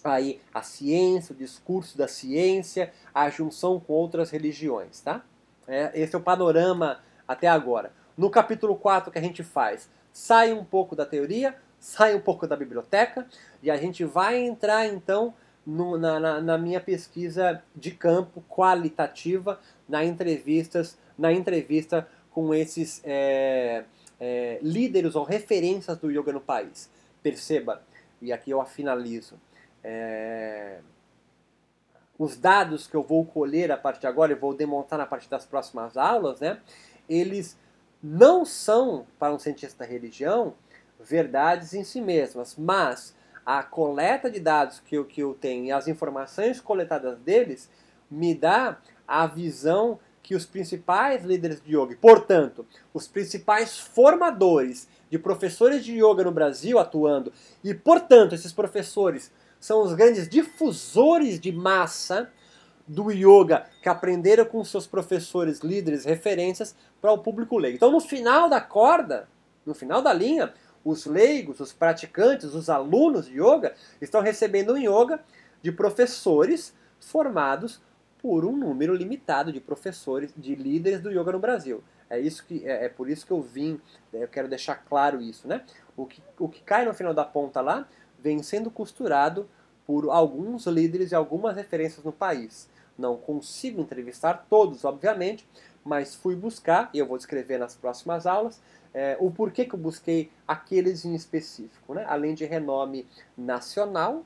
aí 0.04 0.40
a 0.54 0.62
ciência, 0.62 1.34
o 1.34 1.38
discurso 1.38 1.98
da 1.98 2.08
ciência, 2.08 2.92
a 3.14 3.30
junção 3.30 3.80
com 3.80 3.94
outras 3.94 4.30
religiões. 4.30 5.02
Tá? 5.02 5.24
É, 5.68 5.92
esse 5.94 6.16
é 6.16 6.18
o 6.18 6.22
panorama 6.22 7.00
até 7.28 7.48
agora. 7.48 7.92
No 8.18 8.30
capítulo 8.30 8.76
4 8.76 9.12
que 9.12 9.20
a 9.20 9.22
gente 9.22 9.44
faz, 9.44 9.90
sai 10.12 10.54
um 10.54 10.64
pouco 10.64 10.96
da 10.96 11.06
teoria, 11.06 11.56
sai 11.80 12.16
um 12.16 12.20
pouco 12.20 12.48
da 12.48 12.56
biblioteca 12.56 13.28
e 13.62 13.70
a 13.70 13.78
gente 13.78 14.04
vai 14.04 14.38
entrar 14.38 14.88
então 14.88 15.34
no, 15.66 15.98
na, 15.98 16.42
na, 16.42 16.58
minha 16.58 16.80
pesquisa 16.80 17.62
de 17.76 17.92
campo 17.92 18.42
qualitativa, 18.50 19.60
na 19.88 20.04
entrevistas, 20.04 20.98
na 21.18 21.32
entrevista 21.34 22.08
com 22.32 22.54
esses 22.56 23.02
é, 23.04 23.84
é, 24.20 24.60
líderes 24.62 25.16
ou 25.16 25.26
referências 25.26 25.98
do 25.98 26.10
yoga 26.10 26.32
no 26.32 26.40
país. 26.40 26.90
Perceba, 27.22 27.82
e 28.22 28.32
aqui 28.34 28.52
eu 28.52 28.64
finalizo, 28.66 29.40
é, 29.84 30.80
os 32.18 32.36
dados 32.36 32.88
que 32.88 32.96
eu 32.96 33.04
vou 33.04 33.26
colher 33.26 33.72
a 33.72 33.78
partir 33.78 34.02
de 34.02 34.08
agora 34.08 34.32
e 34.32 34.36
vou 34.36 34.54
demonstrar 34.54 34.98
na 34.98 35.06
partir 35.06 35.30
das 35.30 35.46
próximas 35.46 35.96
aulas, 35.96 36.40
né, 36.40 36.60
eles 37.08 37.58
não 38.02 38.46
são, 38.46 39.06
para 39.20 39.34
um 39.34 39.40
cientista 39.40 39.84
da 39.84 39.90
religião, 39.90 40.56
verdades 41.00 41.74
em 41.74 41.84
si 41.84 42.02
mesmas, 42.02 42.56
mas 42.58 43.16
a 43.46 43.64
coleta 43.64 44.30
de 44.30 44.40
dados 44.40 44.80
que 44.80 44.96
eu, 44.96 45.06
que 45.06 45.22
eu 45.22 45.34
tenho 45.34 45.66
e 45.66 45.72
as 45.72 45.88
informações 45.88 46.60
coletadas 46.60 47.18
deles 47.20 47.70
me 48.10 48.36
dá 48.36 48.78
a 49.08 49.26
visão 49.26 50.00
que 50.22 50.36
os 50.36 50.46
principais 50.46 51.24
líderes 51.24 51.62
de 51.62 51.72
yoga, 51.78 51.98
portanto, 52.02 52.66
os 52.94 53.08
principais 53.08 53.80
formadores 53.80 54.88
de 55.10 55.18
professores 55.18 55.84
de 55.84 55.94
yoga 55.94 56.24
no 56.24 56.32
Brasil 56.32 56.78
atuando, 56.80 57.32
e 57.64 57.74
portanto, 57.74 58.36
esses 58.36 58.52
professores 58.52 59.32
são 59.60 59.82
os 59.82 59.94
grandes 59.94 60.28
difusores 60.28 61.40
de 61.40 61.52
massa 61.52 62.30
do 62.88 63.12
yoga 63.12 63.66
que 63.82 63.90
aprenderam 63.90 64.46
com 64.46 64.64
seus 64.64 64.88
professores, 64.88 65.60
líderes, 65.60 66.06
referências 66.06 66.76
para 67.02 67.12
o 67.12 67.18
público 67.18 67.58
leigo. 67.58 67.76
Então, 67.76 67.92
no 67.92 68.00
final 68.00 68.50
da 68.50 68.62
corda, 68.62 69.28
no 69.66 69.74
final 69.74 70.02
da 70.02 70.14
linha, 70.14 70.54
os 70.86 71.06
leigos, 71.06 71.60
os 71.60 71.74
praticantes, 71.74 72.54
os 72.54 72.70
alunos 72.70 73.26
de 73.26 73.34
yoga 73.34 73.74
estão 74.02 74.22
recebendo 74.22 74.74
um 74.74 74.78
yoga 74.78 75.20
de 75.62 75.72
professores 75.72 76.74
formados 77.00 77.82
por 78.20 78.46
um 78.46 78.56
número 78.56 78.94
limitado 78.94 79.52
de 79.52 79.60
professores, 79.60 80.34
de 80.36 80.56
líderes 80.56 81.02
do 81.02 81.12
yoga 81.12 81.34
no 81.34 81.40
Brasil. 81.40 81.84
É 82.10 82.20
isso 82.20 82.46
que 82.46 82.68
é, 82.68 82.86
é 82.86 82.90
por 82.90 83.10
isso 83.10 83.26
que 83.26 83.32
eu 83.32 83.42
vim, 83.42 83.80
né, 84.12 84.24
eu 84.24 84.28
quero 84.28 84.48
deixar 84.48 84.76
claro 84.76 85.22
isso, 85.22 85.48
né? 85.48 85.64
O 85.96 86.06
que, 86.06 86.22
o 86.40 86.48
que 86.48 86.62
cai 86.62 86.86
no 86.86 86.94
final 86.94 87.14
da 87.14 87.26
ponta 87.26 87.62
lá 87.62 87.88
vem 88.20 88.42
sendo 88.42 88.72
costurado 88.72 89.50
por 89.86 90.10
alguns 90.10 90.66
líderes 90.68 91.12
e 91.12 91.16
algumas 91.16 91.56
referências 91.56 92.04
no 92.04 92.12
país. 92.12 92.70
Não 92.98 93.16
consigo 93.16 93.82
entrevistar 93.82 94.46
todos, 94.50 94.84
obviamente, 94.84 95.48
mas 95.84 96.16
fui 96.16 96.36
buscar, 96.36 96.90
e 96.94 97.00
eu 97.00 97.06
vou 97.06 97.18
descrever 97.18 97.58
nas 97.58 97.76
próximas 97.76 98.26
aulas, 98.26 98.62
é, 98.94 99.16
o 99.20 99.32
porquê 99.32 99.64
que 99.64 99.76
eu 99.76 99.80
busquei 99.80 100.32
aqueles 100.48 101.06
em 101.06 101.16
específico. 101.16 101.94
Né? 101.94 102.04
Além 102.08 102.34
de 102.34 102.46
renome 102.46 103.08
nacional, 103.38 104.26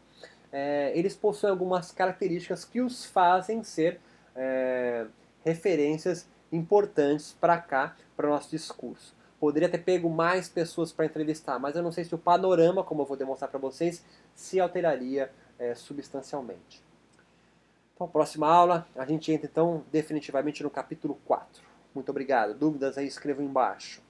é, 0.51 0.91
eles 0.95 1.15
possuem 1.15 1.51
algumas 1.51 1.91
características 1.91 2.65
que 2.65 2.81
os 2.81 3.05
fazem 3.05 3.63
ser 3.63 3.99
é, 4.35 5.05
referências 5.43 6.27
importantes 6.51 7.35
para 7.39 7.57
cá, 7.57 7.95
para 8.15 8.27
o 8.27 8.29
nosso 8.29 8.49
discurso. 8.49 9.15
Poderia 9.39 9.69
ter 9.69 9.79
pego 9.79 10.09
mais 10.09 10.47
pessoas 10.47 10.91
para 10.91 11.05
entrevistar, 11.05 11.57
mas 11.57 11.75
eu 11.75 11.81
não 11.81 11.91
sei 11.91 12.03
se 12.03 12.13
o 12.13 12.17
panorama, 12.17 12.83
como 12.83 13.01
eu 13.01 13.05
vou 13.05 13.17
demonstrar 13.17 13.49
para 13.49 13.59
vocês, 13.59 14.05
se 14.35 14.59
alteraria 14.59 15.31
é, 15.57 15.73
substancialmente. 15.73 16.83
Então, 17.95 18.07
próxima 18.07 18.47
aula, 18.47 18.87
a 18.95 19.05
gente 19.05 19.31
entra 19.31 19.47
então 19.47 19.83
definitivamente 19.91 20.63
no 20.63 20.69
capítulo 20.69 21.19
4. 21.25 21.63
Muito 21.93 22.09
obrigado. 22.09 22.53
Dúvidas 22.53 22.97
aí, 22.97 23.07
escrevam 23.07 23.43
embaixo. 23.43 24.01